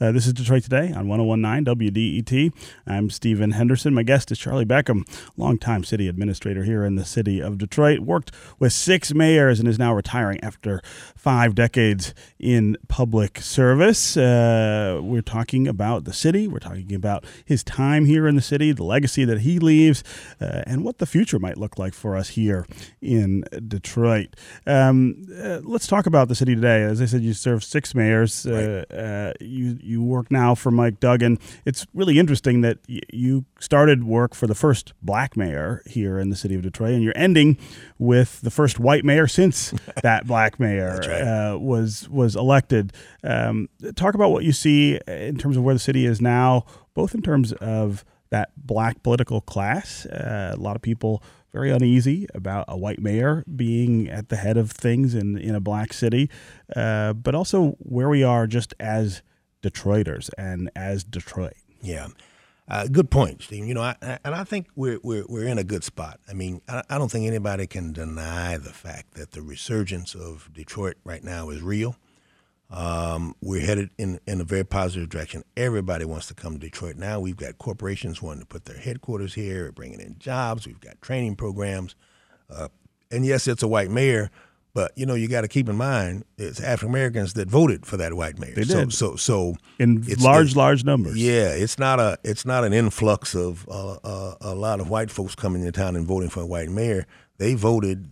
Uh, 0.00 0.12
this 0.12 0.26
is 0.26 0.32
Detroit 0.32 0.62
Today 0.62 0.92
on 0.92 1.08
1019 1.08 1.64
WDET. 1.92 2.52
I'm 2.86 3.10
Stephen 3.10 3.52
Henderson. 3.52 3.94
My 3.94 4.02
guest 4.02 4.30
is 4.30 4.38
Charlie 4.38 4.64
Beckham, 4.64 5.04
longtime 5.36 5.84
city 5.84 6.08
administrator 6.08 6.64
here 6.64 6.84
in 6.84 6.96
the 6.96 7.04
city 7.04 7.40
of 7.40 7.58
Detroit. 7.58 8.00
Worked 8.00 8.32
with 8.58 8.72
six 8.72 9.14
mayors 9.14 9.60
and 9.60 9.68
is 9.68 9.78
now 9.78 9.94
retiring 9.94 10.42
after 10.42 10.82
five 11.16 11.54
decades 11.54 12.14
in 12.38 12.76
public 12.88 13.40
service. 13.40 14.16
Uh, 14.16 15.00
we're 15.02 15.22
talking 15.22 15.66
about 15.66 16.04
the 16.04 16.12
city. 16.12 16.48
We're 16.48 16.58
talking 16.58 16.94
about 16.94 17.24
his 17.44 17.62
time 17.62 18.04
here 18.04 18.26
in 18.26 18.36
the 18.36 18.42
city, 18.42 18.72
the 18.72 18.84
legacy 18.84 19.24
that 19.24 19.40
he 19.40 19.58
leaves, 19.58 20.02
uh, 20.40 20.62
and 20.66 20.84
what 20.84 20.98
the 20.98 21.06
future 21.06 21.38
might 21.38 21.56
look 21.56 21.78
like 21.78 21.94
for 21.94 22.16
us 22.16 22.30
here 22.30 22.66
in 23.00 23.44
Detroit. 23.66 24.36
Um, 24.66 25.26
uh, 25.40 25.60
let's 25.62 25.86
talk 25.86 26.06
about 26.06 26.28
the 26.28 26.34
city 26.34 26.54
today. 26.54 26.82
As 26.82 27.00
I 27.00 27.06
said, 27.06 27.22
you 27.22 27.32
served 27.32 27.64
six 27.64 27.94
mayors. 27.94 28.44
Uh, 28.46 28.84
right 28.90 28.98
uh, 28.98 29.32
you 29.54 29.78
you 29.80 30.02
work 30.02 30.30
now 30.30 30.54
for 30.54 30.70
Mike 30.70 31.00
Duggan. 31.00 31.38
It's 31.64 31.86
really 31.94 32.18
interesting 32.18 32.60
that 32.62 32.78
y- 32.88 33.00
you 33.12 33.44
started 33.58 34.04
work 34.04 34.34
for 34.34 34.46
the 34.46 34.54
first 34.54 34.92
black 35.02 35.36
mayor 35.36 35.82
here 35.86 36.18
in 36.18 36.30
the 36.30 36.36
city 36.36 36.54
of 36.54 36.62
Detroit, 36.62 36.94
and 36.94 37.02
you're 37.02 37.16
ending 37.16 37.56
with 37.98 38.40
the 38.42 38.50
first 38.50 38.78
white 38.78 39.04
mayor 39.04 39.26
since 39.26 39.72
that 40.02 40.26
black 40.26 40.60
mayor 40.60 40.98
right. 40.98 41.22
uh, 41.22 41.58
was 41.58 42.08
was 42.08 42.36
elected. 42.36 42.92
Um, 43.22 43.68
talk 43.96 44.14
about 44.14 44.30
what 44.30 44.44
you 44.44 44.52
see 44.52 44.98
in 45.06 45.38
terms 45.38 45.56
of 45.56 45.62
where 45.62 45.74
the 45.74 45.80
city 45.80 46.06
is 46.06 46.20
now, 46.20 46.66
both 46.94 47.14
in 47.14 47.22
terms 47.22 47.52
of 47.52 48.04
that 48.30 48.50
black 48.56 49.02
political 49.02 49.40
class. 49.40 50.06
Uh, 50.06 50.52
a 50.54 50.60
lot 50.60 50.76
of 50.76 50.82
people 50.82 51.22
very 51.54 51.70
uneasy 51.70 52.26
about 52.34 52.64
a 52.66 52.76
white 52.76 53.00
mayor 53.00 53.44
being 53.54 54.08
at 54.08 54.28
the 54.28 54.36
head 54.36 54.56
of 54.56 54.72
things 54.72 55.14
in, 55.14 55.38
in 55.38 55.54
a 55.54 55.60
black 55.60 55.92
city, 55.92 56.28
uh, 56.74 57.12
but 57.12 57.32
also 57.32 57.76
where 57.78 58.08
we 58.08 58.24
are 58.24 58.48
just 58.48 58.74
as 58.80 59.22
Detroiters 59.64 60.28
and 60.36 60.70
as 60.76 61.04
Detroit. 61.04 61.54
Yeah. 61.80 62.08
Uh, 62.68 62.86
good 62.86 63.10
point, 63.10 63.42
Steve. 63.42 63.66
You 63.66 63.74
know, 63.74 63.82
I, 63.82 63.96
and 64.24 64.34
I 64.34 64.44
think 64.44 64.68
we're, 64.74 64.98
we're 65.02 65.24
we're 65.28 65.46
in 65.46 65.58
a 65.58 65.64
good 65.64 65.84
spot. 65.84 66.20
I 66.28 66.32
mean, 66.32 66.62
I, 66.68 66.82
I, 66.88 66.96
don't 66.98 67.10
think 67.10 67.26
anybody 67.26 67.66
can 67.66 67.92
deny 67.92 68.56
the 68.56 68.72
fact 68.72 69.14
that 69.14 69.32
the 69.32 69.42
resurgence 69.42 70.14
of 70.14 70.48
Detroit 70.52 70.96
right 71.04 71.22
now 71.22 71.50
is 71.50 71.60
real. 71.60 71.96
Um, 72.70 73.36
we're 73.42 73.60
headed 73.60 73.90
in 73.98 74.18
in 74.26 74.40
a 74.40 74.44
very 74.44 74.64
positive 74.64 75.10
direction. 75.10 75.44
Everybody 75.58 76.06
wants 76.06 76.26
to 76.28 76.34
come 76.34 76.54
to 76.54 76.58
Detroit 76.58 76.96
now. 76.96 77.20
We've 77.20 77.36
got 77.36 77.58
corporations 77.58 78.22
wanting 78.22 78.40
to 78.40 78.46
put 78.46 78.64
their 78.64 78.78
headquarters 78.78 79.34
here, 79.34 79.70
bringing 79.70 80.00
in 80.00 80.18
jobs. 80.18 80.66
We've 80.66 80.80
got 80.80 81.02
training 81.02 81.36
programs, 81.36 81.94
uh, 82.48 82.68
and 83.10 83.26
yes, 83.26 83.46
it's 83.46 83.62
a 83.62 83.68
white 83.68 83.90
mayor, 83.90 84.30
but 84.74 84.90
you 84.96 85.06
know, 85.06 85.14
you 85.14 85.28
got 85.28 85.42
to 85.42 85.48
keep 85.48 85.68
in 85.68 85.76
mind 85.76 86.24
it's 86.36 86.60
African 86.60 86.90
Americans 86.90 87.34
that 87.34 87.48
voted 87.48 87.86
for 87.86 87.96
that 87.96 88.12
white 88.14 88.38
mayor. 88.40 88.54
They 88.54 88.64
did. 88.64 88.92
So, 88.92 89.14
so, 89.14 89.16
so 89.16 89.54
in 89.78 90.04
large, 90.20 90.56
large 90.56 90.84
numbers. 90.84 91.16
Yeah, 91.16 91.50
it's 91.50 91.78
not 91.78 92.00
a 92.00 92.18
it's 92.24 92.44
not 92.44 92.64
an 92.64 92.72
influx 92.72 93.34
of 93.36 93.66
uh, 93.68 93.94
uh, 94.04 94.34
a 94.40 94.54
lot 94.54 94.80
of 94.80 94.90
white 94.90 95.12
folks 95.12 95.36
coming 95.36 95.62
into 95.62 95.72
town 95.72 95.94
and 95.94 96.06
voting 96.06 96.28
for 96.28 96.40
a 96.40 96.46
white 96.46 96.68
mayor. 96.68 97.06
They 97.38 97.54
voted. 97.54 98.10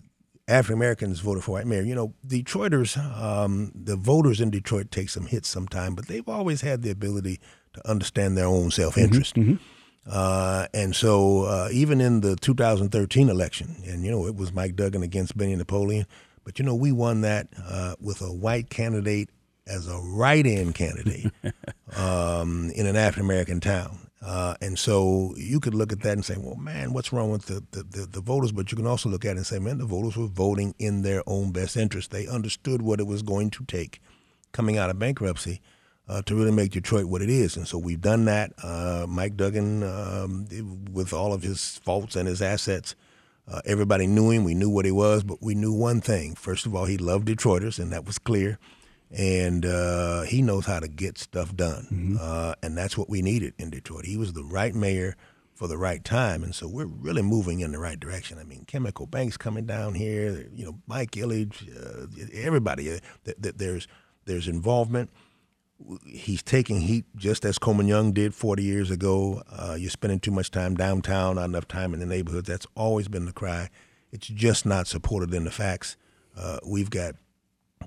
African 0.49 0.75
Americans 0.75 1.21
voted 1.21 1.45
for 1.45 1.53
white 1.53 1.67
mayor. 1.67 1.83
You 1.83 1.95
know, 1.95 2.15
Detroiters, 2.27 2.99
um, 2.99 3.71
the 3.75 3.95
voters 3.95 4.41
in 4.41 4.51
Detroit 4.51 4.91
take 4.91 5.09
some 5.09 5.27
hits 5.27 5.49
sometime, 5.49 5.95
but 5.95 6.09
they've 6.09 6.29
always 6.29 6.63
had 6.63 6.83
the 6.83 6.91
ability 6.91 7.39
to 7.75 7.89
understand 7.89 8.37
their 8.37 8.47
own 8.47 8.73
self 8.73 8.99
interest. 8.99 9.37
Mm-hmm, 9.37 9.53
mm-hmm. 9.53 9.63
Uh, 10.05 10.67
and 10.75 10.97
so, 10.97 11.45
uh, 11.45 11.69
even 11.73 12.01
in 12.01 12.23
the 12.23 12.35
2013 12.37 13.29
election, 13.29 13.83
and 13.87 14.05
you 14.05 14.11
know, 14.11 14.27
it 14.27 14.35
was 14.35 14.53
Mike 14.53 14.75
Duggan 14.75 15.05
against 15.05 15.37
Benny 15.37 15.55
Napoleon 15.55 16.07
but 16.45 16.59
you 16.59 16.65
know, 16.65 16.75
we 16.75 16.93
won 16.93 17.21
that 17.23 17.49
uh, 17.65 17.95
with 18.01 18.21
a 18.21 18.33
white 18.33 18.71
candidate 18.71 19.31
as 19.67 19.87
a 19.87 19.99
write-in 19.99 20.73
candidate 20.73 21.31
um, 21.97 22.71
in 22.75 22.87
an 22.87 22.97
African 22.97 23.25
American 23.25 23.61
town. 23.61 23.99
Uh, 24.25 24.55
and 24.61 24.79
so 24.79 25.35
you 25.37 25.59
could 25.59 25.75
look 25.75 25.93
at 25.93 26.01
that 26.03 26.13
and 26.13 26.25
say, 26.25 26.37
well, 26.39 26.55
man, 26.55 26.93
what's 26.93 27.13
wrong 27.13 27.33
with 27.33 27.47
the, 27.47 27.63
the, 27.73 27.83
the, 27.83 28.07
the, 28.07 28.21
voters? 28.21 28.53
But 28.53 28.71
you 28.71 28.77
can 28.77 28.87
also 28.87 29.09
look 29.09 29.25
at 29.25 29.33
it 29.33 29.39
and 29.39 29.47
say, 29.47 29.59
man, 29.59 29.79
the 29.79 29.85
voters 29.85 30.17
were 30.17 30.29
voting 30.29 30.77
in 30.79 31.03
their 31.03 31.25
own 31.27 31.51
best 31.51 31.77
interest. 31.77 32.13
They 32.13 32.29
understood 32.29 32.83
what 32.83 33.01
it 33.01 33.07
was 33.07 33.23
going 33.23 33.51
to 33.51 33.65
take 33.65 34.01
coming 34.53 34.79
out 34.79 34.91
of 34.91 34.99
bankruptcy 34.99 35.61
uh, 36.09 36.23
to 36.23 36.37
really 36.37 36.53
make 36.53 36.71
Detroit 36.71 37.07
what 37.07 37.21
it 37.21 37.31
is. 37.31 37.57
And 37.57 37.67
so 37.67 37.79
we've 37.79 38.01
done 38.01 38.25
that. 38.27 38.53
Uh, 38.63 39.07
Mike 39.09 39.37
Duggan, 39.37 39.83
um, 39.83 40.47
with 40.93 41.13
all 41.13 41.33
of 41.33 41.43
his 41.43 41.79
faults 41.79 42.15
and 42.15 42.29
his 42.29 42.41
assets, 42.41 42.95
uh, 43.49 43.61
everybody 43.65 44.07
knew 44.07 44.31
him. 44.31 44.45
We 44.45 44.55
knew 44.55 44.71
what 44.71 44.85
he 44.85 44.93
was, 44.93 45.25
but 45.25 45.43
we 45.43 45.55
knew 45.55 45.73
one 45.73 46.01
thing. 46.01 46.35
First 46.35 46.67
of 46.67 46.75
all, 46.75 46.85
he 46.85 46.97
loved 46.97 47.29
Detroiters, 47.29 47.79
and 47.79 47.93
that 47.93 48.07
was 48.07 48.19
clear. 48.19 48.59
And 49.11 49.67
uh, 49.67 50.23
he 50.23 50.41
knows 50.41 50.65
how 50.65 50.81
to 50.81 50.89
get 50.89 51.19
stuff 51.19 51.55
done. 51.55 51.87
Mm-hmm. 51.93 52.17
Uh, 52.19 52.55
and 52.63 52.79
that's 52.79 52.97
what 52.97 53.11
we 53.11 53.21
needed 53.21 53.53
in 53.59 53.69
Detroit. 53.69 54.07
He 54.07 54.17
was 54.17 54.33
the 54.33 54.45
right 54.45 54.75
mayor 54.75 55.17
for 55.55 55.69
the 55.69 55.77
right 55.77 56.03
time. 56.03 56.43
And 56.43 56.55
so 56.55 56.67
we're 56.67 56.87
really 56.87 57.21
moving 57.21 57.61
in 57.61 57.73
the 57.73 57.79
right 57.79 58.01
direction. 58.01 58.39
I 58.39 58.45
mean, 58.45 58.65
Chemical 58.67 59.07
Banks 59.07 59.37
coming 59.37 59.67
down 59.67 59.95
here, 59.95 60.49
you 60.55 60.65
know, 60.65 60.79
Mike 60.87 61.13
Ilitch, 61.13 61.69
uh, 61.77 62.07
everybody. 62.33 62.91
Uh, 62.91 62.99
th- 63.25 63.37
th- 63.43 63.55
there's, 63.57 63.87
there's 64.25 64.49
involvement 64.49 65.11
he's 66.07 66.43
taking 66.43 66.81
heat 66.81 67.05
just 67.17 67.45
as 67.45 67.59
Coleman 67.59 67.89
Young 67.89 68.13
did 68.13 68.35
40 68.35 68.63
years 68.63 68.91
ago. 68.91 69.43
Uh, 69.51 69.77
you're 69.79 69.91
spending 69.91 70.21
too 70.21 70.31
much 70.31 70.51
time 70.51 70.75
downtown, 70.75 71.37
not 71.37 71.45
enough 71.45 71.69
time 71.69 71.95
in 71.95 72.01
the 72.01 72.07
neighborhoods. 72.07 72.49
That's 72.49 72.67
always 72.75 73.09
been 73.09 73.27
the 73.27 73.33
cry. 73.33 73.71
It's 74.11 74.27
just 74.27 74.67
not 74.67 74.87
supported 74.87 75.33
in 75.35 75.45
the 75.45 75.51
facts. 75.51 75.97
Uh, 76.37 76.59
we've 76.67 76.91
got 76.91 77.15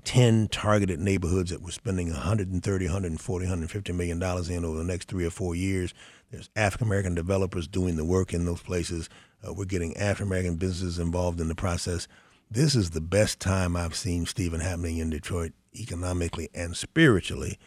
10 0.04 0.48
targeted 0.48 1.00
neighborhoods 1.00 1.50
that 1.50 1.62
we're 1.62 1.70
spending 1.70 2.08
130, 2.10 2.84
140, 2.84 3.44
150 3.44 3.92
million 3.92 4.18
dollars 4.18 4.48
in 4.50 4.64
over 4.64 4.78
the 4.78 4.84
next 4.84 5.08
three 5.08 5.24
or 5.24 5.30
four 5.30 5.54
years. 5.54 5.94
There's 6.30 6.50
African 6.56 6.88
American 6.88 7.14
developers 7.14 7.68
doing 7.68 7.96
the 7.96 8.04
work 8.04 8.34
in 8.34 8.44
those 8.44 8.62
places. 8.62 9.08
Uh, 9.46 9.52
we're 9.52 9.64
getting 9.64 9.96
African 9.96 10.28
American 10.28 10.56
businesses 10.56 10.98
involved 10.98 11.40
in 11.40 11.48
the 11.48 11.54
process. 11.54 12.08
This 12.50 12.74
is 12.74 12.90
the 12.90 13.00
best 13.00 13.40
time 13.40 13.76
I've 13.76 13.94
seen 13.94 14.26
Stephen 14.26 14.60
happening 14.60 14.98
in 14.98 15.10
Detroit 15.10 15.52
economically 15.74 16.48
and 16.54 16.76
spiritually 16.76 17.58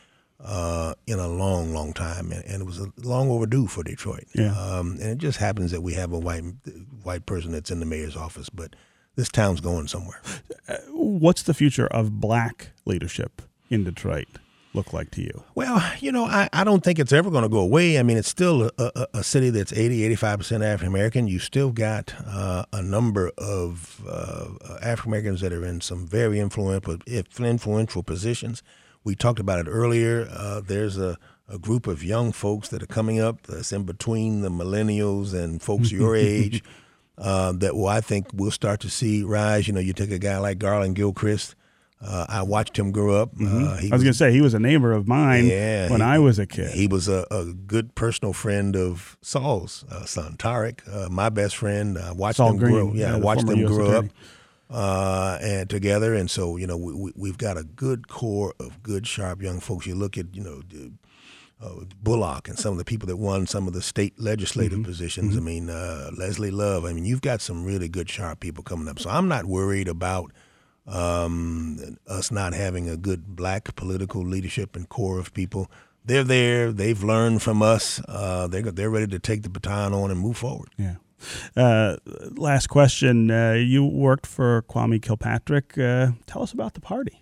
uh, 0.44 0.94
in 1.06 1.20
a 1.20 1.28
long, 1.28 1.74
long 1.74 1.94
time, 1.94 2.32
and, 2.32 2.44
and, 2.46 2.62
it 2.62 2.66
was 2.66 2.80
a 2.80 2.92
long 2.98 3.30
overdue 3.30 3.68
for 3.68 3.84
Detroit. 3.84 4.26
Yeah. 4.34 4.58
Um, 4.58 4.92
and 5.02 5.12
it 5.12 5.18
just 5.18 5.38
happens 5.38 5.72
that 5.72 5.82
we 5.82 5.94
have 5.96 6.14
a 6.14 6.20
white 6.20 6.44
white 7.04 7.26
person 7.26 7.52
that's 7.52 7.72
in 7.72 7.80
the 7.80 7.86
mayor's 7.86 8.16
office, 8.16 8.50
but 8.50 8.76
this 9.16 9.30
town's 9.30 9.60
going 9.60 9.88
somewhere. 9.88 10.22
Uh, 10.68 10.78
what's 10.92 11.44
the 11.44 11.54
future 11.54 11.88
of 11.88 12.22
black 12.22 12.70
leadership 12.86 13.42
in 13.70 13.84
Detroit? 13.84 14.28
look 14.74 14.94
like 14.94 15.12
to 15.12 15.22
you? 15.22 15.44
Well, 15.56 15.84
you 16.00 16.12
know, 16.12 16.26
I, 16.26 16.50
I 16.54 16.64
don't 16.64 16.84
think 16.84 17.00
it's 17.00 17.14
ever 17.14 17.30
going 17.30 17.44
to 17.44 17.50
go 17.50 17.60
away. 17.60 17.98
I 18.00 18.04
mean, 18.04 18.18
it's 18.18 18.30
still 18.30 18.64
a, 18.64 18.72
a, 18.78 19.08
a 19.16 19.24
city 19.24 19.50
that's 19.50 19.74
80, 19.74 20.16
85% 20.16 20.64
African 20.64 20.88
American. 20.88 21.28
You 21.28 21.40
still 21.40 21.72
got 21.72 22.14
uh, 22.26 22.66
a 22.72 22.82
number 22.82 23.32
of 23.38 24.02
uh, 24.08 24.78
African 24.82 25.12
Americans 25.12 25.42
that 25.42 25.54
are 25.54 25.66
in 25.66 25.82
some 25.82 26.06
very 26.06 26.40
influential, 26.40 26.98
influential 27.08 28.04
positions. 28.04 28.64
We 29.04 29.16
talked 29.16 29.40
about 29.40 29.60
it 29.60 29.70
earlier. 29.70 30.28
Uh, 30.32 30.62
there's 30.62 30.98
a, 30.98 31.18
a 31.48 31.58
group 31.58 31.88
of 31.88 32.04
young 32.04 32.32
folks 32.32 32.70
that 32.70 32.84
are 32.84 32.88
coming 32.88 33.20
up 33.20 33.44
that's 33.44 33.72
in 33.72 33.84
between 33.84 34.42
the 34.42 34.50
millennials 34.50 35.34
and 35.34 35.62
folks 35.62 35.92
your 35.92 36.16
age. 36.18 36.64
uh, 37.18 37.52
that 37.54 37.76
will 37.76 37.88
I 37.88 38.02
think 38.02 38.28
we'll 38.34 38.52
start 38.52 38.80
to 38.82 38.90
see 38.90 39.24
rise. 39.24 39.68
You 39.68 39.74
know, 39.74 39.80
you 39.80 39.94
take 39.94 40.12
a 40.12 40.20
guy 40.20 40.38
like 40.38 40.60
Garland 40.60 40.96
Gilchrist. 40.96 41.56
Uh, 42.02 42.26
I 42.30 42.44
watched 42.44 42.80
him 42.80 42.92
grow 42.92 43.22
up. 43.22 43.36
Mm-hmm. 43.36 43.64
Uh, 43.64 43.72
I 43.72 43.74
was, 43.74 43.82
was 43.82 44.04
going 44.04 44.14
to 44.14 44.14
say 44.14 44.32
he 44.32 44.40
was 44.40 44.54
a 44.54 44.60
neighbor 44.60 44.94
of 44.94 45.06
mine 45.06 45.48
yeah, 45.48 45.90
when 45.90 46.00
he, 46.00 46.06
I 46.06 46.18
was 46.18 46.40
a 46.40 46.46
kid. 46.46 46.72
He 46.72 46.88
was 46.88 47.10
a, 47.10 47.28
a 47.30 47.46
good 47.54 47.94
personal 47.94 48.32
friend 48.32 48.74
of 48.78 49.18
Saul's 49.22 49.84
uh, 49.92 50.06
son, 50.06 50.38
Tarek, 50.38 50.80
uh, 50.88 51.10
my 51.10 51.28
best 51.28 51.58
friend. 51.58 51.98
I 51.98 52.14
watched 52.14 52.38
Saul 52.38 52.50
them 52.50 52.58
Green, 52.58 52.74
grow. 52.74 52.94
Yeah, 52.94 53.10
yeah 53.10 53.16
I 53.16 53.20
watched 53.20 53.46
them 53.46 53.60
US 53.60 53.70
grow 53.70 53.86
attorney. 53.88 54.08
up 54.08 54.16
uh, 54.70 55.38
and 55.42 55.70
together. 55.70 56.14
And 56.14 56.30
so, 56.30 56.58
you 56.58 56.68
know, 56.68 56.78
we, 56.78 57.12
we, 57.16 57.30
have 57.30 57.38
got 57.38 57.58
a 57.58 57.64
good 57.64 58.08
core 58.08 58.54
of 58.60 58.84
good, 58.84 59.08
sharp 59.08 59.42
young 59.42 59.60
folks. 59.60 59.88
You 59.88 59.96
look 59.96 60.18
at, 60.18 60.36
you 60.36 60.44
know, 60.44 60.62
uh, 61.62 61.84
Bullock 62.02 62.48
and 62.48 62.58
some 62.58 62.74
of 62.74 62.78
the 62.78 62.86
people 62.86 63.08
that 63.08 63.18
won 63.18 63.48
some 63.48 63.68
of 63.68 63.74
the 63.74 63.82
state 63.82 64.20
legislative 64.20 64.80
mm-hmm. 64.80 64.84
positions. 64.90 65.36
Mm-hmm. 65.36 65.48
I 65.48 65.52
mean, 65.52 65.70
uh, 65.70 66.12
Leslie 66.18 66.52
Love. 66.52 66.86
I 66.86 66.94
mean, 66.94 67.06
you've 67.06 67.22
got 67.22 67.42
some 67.42 67.66
really 67.66 67.90
good, 67.90 68.10
sharp 68.10 68.40
people 68.40 68.64
coming 68.64 68.88
up. 68.88 69.00
So 69.00 69.10
I'm 69.10 69.28
not 69.28 69.46
worried 69.46 69.88
about 69.88 70.32
um, 70.88 71.98
us 72.08 72.32
not 72.32 72.54
having 72.54 72.90
a 72.90 72.98
good 72.98 73.36
black 73.36 73.76
political 73.76 74.22
leadership 74.26 74.76
and 74.76 74.88
core 74.88 75.20
of 75.20 75.34
people. 75.34 75.70
They're 76.06 76.24
there. 76.24 76.72
They've 76.72 77.04
learned 77.04 77.42
from 77.42 77.62
us. 77.62 78.02
Uh, 78.08 78.48
they're 78.48 78.64
they're 78.64 78.90
ready 78.90 79.08
to 79.08 79.20
take 79.20 79.44
the 79.44 79.50
baton 79.50 79.94
on 79.94 80.12
and 80.12 80.20
move 80.20 80.38
forward. 80.38 80.70
Yeah. 80.78 80.96
Uh, 81.56 81.98
last 82.32 82.68
question. 82.68 83.32
Uh, 83.32 83.54
you 83.54 83.86
worked 83.86 84.26
for 84.26 84.64
Kwame 84.64 85.02
Kilpatrick. 85.02 85.78
Uh, 85.78 86.12
tell 86.26 86.44
us 86.44 86.54
about 86.54 86.74
the 86.74 86.82
party. 86.82 87.22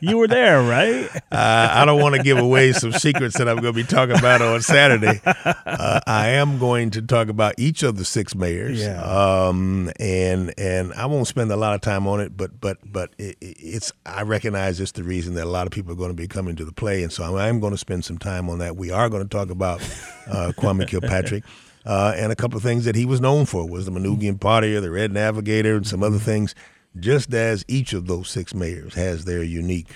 you 0.00 0.18
were 0.18 0.28
there, 0.28 0.62
right? 0.62 1.08
Uh, 1.32 1.68
I 1.70 1.84
don't 1.84 2.00
want 2.00 2.16
to 2.16 2.22
give 2.22 2.38
away 2.38 2.72
some 2.72 2.92
secrets 2.92 3.38
that 3.38 3.48
I'm 3.48 3.58
going 3.58 3.72
to 3.72 3.80
be 3.80 3.84
talking 3.84 4.18
about 4.18 4.42
on 4.42 4.62
Saturday. 4.62 5.20
Uh, 5.24 6.00
I 6.06 6.30
am 6.30 6.58
going 6.58 6.90
to 6.90 7.02
talk 7.02 7.28
about 7.28 7.54
each 7.56 7.84
of 7.84 7.96
the 7.96 8.04
six 8.04 8.34
mayors, 8.34 8.80
yeah. 8.80 9.00
um, 9.00 9.90
and 10.00 10.52
and 10.58 10.92
I 10.94 11.06
won't 11.06 11.28
spend 11.28 11.52
a 11.52 11.56
lot 11.56 11.74
of 11.74 11.82
time 11.82 12.08
on 12.08 12.20
it. 12.20 12.36
But 12.36 12.60
but 12.60 12.78
but 12.84 13.10
it, 13.16 13.36
it's 13.40 13.92
I 14.04 14.22
recognize 14.22 14.80
it's 14.80 14.92
the 14.92 15.04
reason 15.04 15.34
that 15.34 15.44
a 15.44 15.50
lot 15.50 15.66
of 15.66 15.72
people 15.72 15.92
are 15.92 15.96
going 15.96 16.10
to 16.10 16.16
be 16.16 16.26
coming 16.26 16.56
to 16.56 16.64
the 16.64 16.72
play, 16.72 17.02
and 17.04 17.12
so 17.12 17.36
I 17.36 17.48
am 17.48 17.60
going 17.60 17.72
to 17.72 17.78
spend 17.78 18.04
some 18.04 18.18
time 18.18 18.50
on 18.50 18.58
that. 18.58 18.76
We 18.76 18.90
are 18.90 19.08
going 19.08 19.22
to 19.22 19.28
talk 19.28 19.50
about 19.50 19.80
uh, 20.26 20.52
Kwame 20.56 20.88
Kilpatrick. 20.88 21.44
Uh, 21.84 22.12
and 22.16 22.30
a 22.30 22.36
couple 22.36 22.56
of 22.56 22.62
things 22.62 22.84
that 22.84 22.94
he 22.94 23.06
was 23.06 23.20
known 23.20 23.46
for 23.46 23.68
was 23.68 23.86
the 23.86 23.92
Manoogian 23.92 24.38
partier, 24.38 24.80
the 24.80 24.90
Red 24.90 25.12
Navigator, 25.12 25.76
and 25.76 25.86
some 25.86 26.02
other 26.02 26.18
things. 26.18 26.54
Just 26.98 27.32
as 27.32 27.64
each 27.68 27.92
of 27.92 28.06
those 28.06 28.28
six 28.28 28.52
mayors 28.52 28.94
has 28.94 29.24
their 29.24 29.42
unique 29.42 29.90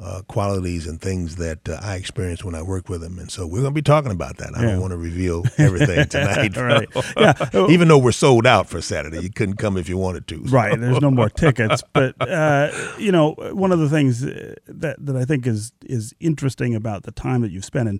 uh, 0.00 0.22
qualities 0.28 0.86
and 0.86 1.00
things 1.00 1.36
that 1.36 1.68
uh, 1.68 1.78
I 1.82 1.96
experienced 1.96 2.44
when 2.44 2.54
I 2.54 2.62
worked 2.62 2.88
with 2.88 3.00
them, 3.00 3.18
and 3.18 3.30
so 3.30 3.46
we're 3.46 3.62
going 3.62 3.72
to 3.72 3.78
be 3.78 3.82
talking 3.82 4.12
about 4.12 4.36
that. 4.36 4.56
I 4.56 4.62
Yeah. 4.62 4.70
don't 4.72 4.80
want 4.80 4.92
to 4.92 4.96
reveal 4.96 5.44
everything 5.58 6.06
tonight, 6.08 6.56
Right. 6.56 6.88
Yeah. 7.16 7.66
Even 7.68 7.88
though 7.88 7.98
we're 7.98 8.12
sold 8.12 8.46
out 8.46 8.68
for 8.68 8.80
Saturday, 8.80 9.20
you 9.20 9.30
couldn't 9.30 9.56
come 9.56 9.76
if 9.76 9.88
you 9.88 9.96
wanted 9.98 10.28
to. 10.28 10.46
so. 10.46 10.52
Right. 10.54 10.78
There's 10.80 11.00
no 11.00 11.10
more 11.10 11.28
tickets. 11.30 11.82
But 11.92 12.14
uh, 12.20 12.70
you 12.98 13.10
know, 13.10 13.32
one 13.52 13.72
of 13.72 13.80
the 13.80 13.88
things 13.88 14.24
uh, 14.24 14.54
that 14.68 15.04
that 15.04 15.16
I 15.16 15.24
think 15.24 15.46
is 15.48 15.72
is 15.84 16.14
interesting 16.20 16.76
about 16.76 17.02
the 17.02 17.10
time 17.12 17.40
that 17.40 17.50
you've 17.50 17.64
spent 17.64 17.88
in 17.88 17.98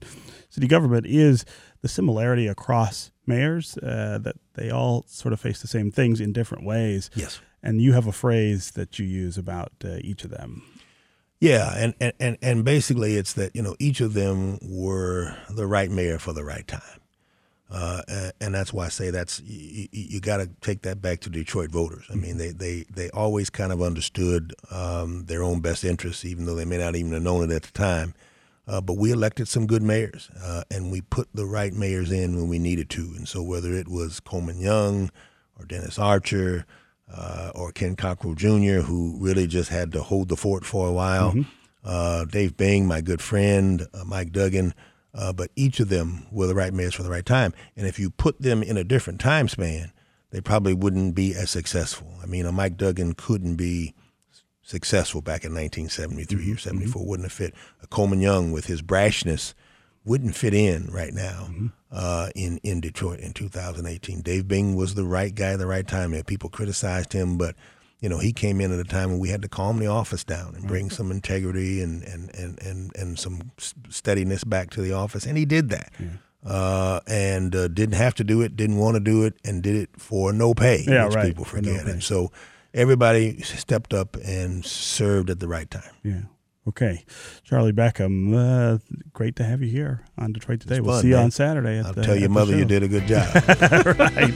city 0.51 0.69
government 0.69 1.05
is 1.07 1.45
the 1.83 1.89
similarity 1.89 2.47
across 2.47 3.11
mayors 3.27 3.77
uh, 3.79 4.19
that 4.23 4.37
they 4.55 4.71
all 4.71 5.05
sort 5.09 5.33
of 5.33 5.41
face 5.41 5.61
the 5.63 5.69
same 5.69 5.91
things 5.91 6.21
in 6.21 6.33
different 6.33 6.65
ways. 6.65 7.11
Yes. 7.17 7.41
And 7.61 7.81
you 7.83 7.93
have 7.93 8.07
a 8.07 8.13
phrase 8.13 8.71
that 8.73 8.99
you 9.01 9.05
use 9.07 9.37
about 9.37 9.73
uh, 9.85 9.97
each 10.03 10.23
of 10.25 10.31
them. 10.31 10.63
Yeah, 11.41 11.73
and, 11.77 11.95
and, 12.01 12.13
and, 12.19 12.39
and 12.43 12.65
basically 12.65 13.15
it's 13.17 13.35
that, 13.35 13.55
you 13.55 13.63
know, 13.63 13.77
each 13.79 14.01
of 14.01 14.15
them 14.15 14.59
were 14.61 15.37
the 15.49 15.67
right 15.67 15.91
mayor 15.91 16.19
for 16.19 16.33
the 16.33 16.45
right 16.45 16.67
time. 16.67 16.83
Uh, 17.71 18.03
and, 18.09 18.33
and 18.41 18.55
that's 18.55 18.73
why 18.73 18.87
I 18.87 18.89
say 18.89 19.11
that's 19.11 19.41
you, 19.41 19.89
you 19.93 20.21
got 20.21 20.39
to 20.39 20.49
take 20.63 20.83
that 20.83 21.01
back 21.03 21.21
to 21.21 21.31
Detroit 21.31 21.71
voters. 21.71 22.07
I 22.11 22.15
mean, 22.15 22.39
they, 22.39 22.51
they, 22.51 22.87
they 22.91 23.11
always 23.11 23.51
kind 23.51 23.73
of 23.73 23.83
understood 23.83 24.55
um, 24.71 25.27
their 25.27 25.43
own 25.43 25.61
best 25.61 25.85
interests, 25.85 26.25
even 26.25 26.47
though 26.47 26.55
they 26.55 26.65
may 26.65 26.79
not 26.79 26.97
even 26.97 27.13
have 27.13 27.23
known 27.23 27.51
it 27.51 27.55
at 27.55 27.63
the 27.63 27.73
time. 27.73 28.15
Uh, 28.67 28.81
but 28.81 28.95
we 28.95 29.13
elected 29.13 29.49
some 29.49 29.67
good 29.67 29.83
mayors, 29.83 30.31
uh, 30.43 30.63
and 30.71 30.91
we 30.91 31.01
put 31.01 31.29
the 31.33 31.47
right 31.47 31.73
mayors 31.73 32.11
in 32.11 32.37
when 32.37 32.49
we 32.49 32.59
needed 32.59 32.91
to. 32.91 33.01
And 33.17 33.27
so 33.29 33.43
whether 33.43 33.73
it 33.73 33.89
was 33.89 34.21
Coleman 34.21 34.61
Young 34.61 35.11
or 35.59 35.65
Dennis 35.65 35.99
Archer 35.99 36.67
uh, 37.13 37.53
or 37.55 37.73
Ken 37.73 37.97
Cockrell 37.97 38.35
Jr., 38.35 38.81
who 38.83 39.17
really 39.19 39.47
just 39.47 39.71
had 39.71 39.93
to 39.93 40.03
hold 40.03 40.29
the 40.29 40.37
fort 40.37 40.65
for 40.65 40.89
a 40.89 40.93
while, 40.93 41.35
uh, 41.85 42.25
Dave 42.27 42.57
Bing, 42.57 42.87
my 42.87 43.01
good 43.01 43.23
friend, 43.23 43.87
uh, 43.95 44.05
Mike 44.05 44.33
Duggan, 44.33 44.75
uh, 45.15 45.33
but 45.33 45.51
each 45.57 45.81
of 45.81 45.89
them 45.89 46.27
were 46.31 46.47
the 46.47 46.55
right 46.55 46.73
mayors 46.73 46.95
for 46.95 47.03
the 47.03 47.11
right 47.11 47.25
time. 47.25 47.53
And 47.77 47.87
if 47.87 47.99
you 47.99 48.11
put 48.11 48.41
them 48.41 48.63
in 48.63 48.77
a 48.77 48.85
different 48.85 49.21
time 49.21 49.49
span, 49.49 49.93
they 50.31 50.41
probably 50.41 50.75
wouldn't 50.75 51.15
be 51.15 51.35
as 51.35 51.51
successful. 51.51 52.15
I 52.23 52.27
mean, 52.27 52.45
a 52.45 52.53
Mike 52.53 52.77
Duggan 52.77 53.15
couldn't 53.15 53.57
be 53.57 53.95
successful 54.63 55.23
back 55.23 55.45
in 55.45 55.55
1973 55.55 56.53
or 56.53 56.59
74, 56.59 57.07
wouldn't 57.07 57.25
have 57.25 57.33
fit. 57.33 57.55
A 57.83 57.87
Coleman 57.87 58.21
Young 58.21 58.53
with 58.53 58.67
his 58.67 58.83
brashness 58.83 59.55
wouldn't 60.09 60.35
fit 60.35 60.55
in 60.55 60.87
right 60.91 61.13
now 61.13 61.49
uh, 61.93 62.31
in, 62.35 62.59
in 62.63 62.81
Detroit 62.81 63.21
in 63.21 63.33
2018. 63.33 64.23
Dave 64.23 64.49
Bing 64.49 64.75
was 64.75 64.95
the 64.95 65.05
right 65.05 65.35
guy 65.35 65.53
at 65.53 65.59
the 65.59 65.67
right 65.67 65.87
time. 65.87 66.15
And 66.15 66.27
people 66.27 66.49
criticized 66.51 67.13
him, 67.13 67.37
but 67.39 67.55
you 68.01 68.09
know, 68.09 68.19
he 68.19 68.33
came 68.33 68.61
in 68.61 68.73
at 68.73 68.79
a 68.79 68.85
time 68.85 69.11
when 69.11 69.19
we 69.19 69.29
had 69.29 69.43
to 69.43 69.49
calm 69.49 69.79
the 69.81 69.87
office 69.89 70.23
down 70.25 70.55
and 70.55 70.67
bring 70.69 70.89
some 70.89 71.11
integrity 71.11 71.83
and, 71.83 72.03
and, 72.05 72.33
and, 72.35 72.59
and, 72.63 72.93
and 72.97 73.19
some 73.19 73.51
steadiness 73.89 74.45
back 74.45 74.71
to 74.71 74.81
the 74.83 74.93
office. 74.93 75.27
And 75.27 75.37
he 75.37 75.45
did 75.45 75.69
that. 75.71 75.93
Uh, 76.47 77.01
and 77.09 77.55
uh, 77.57 77.67
didn't 77.69 77.97
have 77.97 78.15
to 78.15 78.25
do 78.25 78.41
it, 78.41 78.57
didn't 78.57 78.77
want 78.79 78.95
to 78.95 79.01
do 79.01 79.25
it, 79.25 79.35
and 79.45 79.61
did 79.63 79.75
it 79.75 79.91
for 79.99 80.33
no 80.33 80.55
pay, 80.55 80.85
Yeah, 80.87 81.07
which 81.07 81.15
right, 81.17 81.27
people 81.27 81.45
for 81.45 81.57
no 81.61 81.71
forget. 81.71 81.87
pay. 81.87 81.91
and 81.93 82.03
so 82.03 82.31
everybody 82.73 83.41
stepped 83.43 83.93
up 83.93 84.17
and 84.25 84.65
served 84.65 85.31
at 85.31 85.41
the 85.41 85.49
right 85.49 85.69
time. 85.69 85.91
Yeah. 86.05 86.21
Okay. 86.69 87.05
Charlie 87.45 87.73
Beckham, 87.73 88.35
uh, 88.35 88.79
great 89.15 89.37
to 89.37 89.45
have 89.45 89.63
you 89.63 89.71
here 89.71 90.05
on 90.19 90.35
Detroit 90.35 90.61
Today. 90.61 90.77
It's 90.77 90.85
we'll 90.85 90.97
fun, 90.97 91.03
see 91.03 91.09
you 91.09 91.15
man. 91.15 91.25
on 91.25 91.31
Saturday. 91.31 91.79
At 91.79 91.87
I'll 91.87 91.93
the, 91.95 92.03
tell 92.03 92.15
your 92.15 92.29
the 92.29 92.35
mother 92.35 92.57
you 92.57 92.67
did 92.67 92.83
a 92.83 92.89
good 92.89 93.07
job. 93.07 93.35
right. 93.35 94.35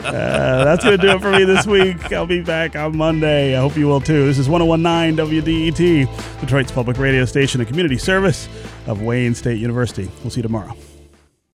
Uh, 0.00 0.64
that's 0.64 0.82
going 0.82 0.98
to 0.98 1.06
do 1.06 1.10
it 1.10 1.20
for 1.20 1.30
me 1.30 1.44
this 1.44 1.66
week. 1.66 2.10
I'll 2.10 2.26
be 2.26 2.42
back 2.42 2.74
on 2.74 2.96
Monday. 2.96 3.54
I 3.54 3.60
hope 3.60 3.76
you 3.76 3.86
will 3.86 4.00
too. 4.00 4.26
This 4.26 4.38
is 4.38 4.48
1019 4.48 5.42
WDET, 5.42 6.40
Detroit's 6.40 6.72
public 6.72 6.96
radio 6.96 7.26
station 7.26 7.60
and 7.60 7.68
community 7.68 7.98
service 7.98 8.48
of 8.86 9.02
Wayne 9.02 9.34
State 9.34 9.58
University. 9.58 10.10
We'll 10.22 10.30
see 10.30 10.38
you 10.38 10.42
tomorrow. 10.42 10.74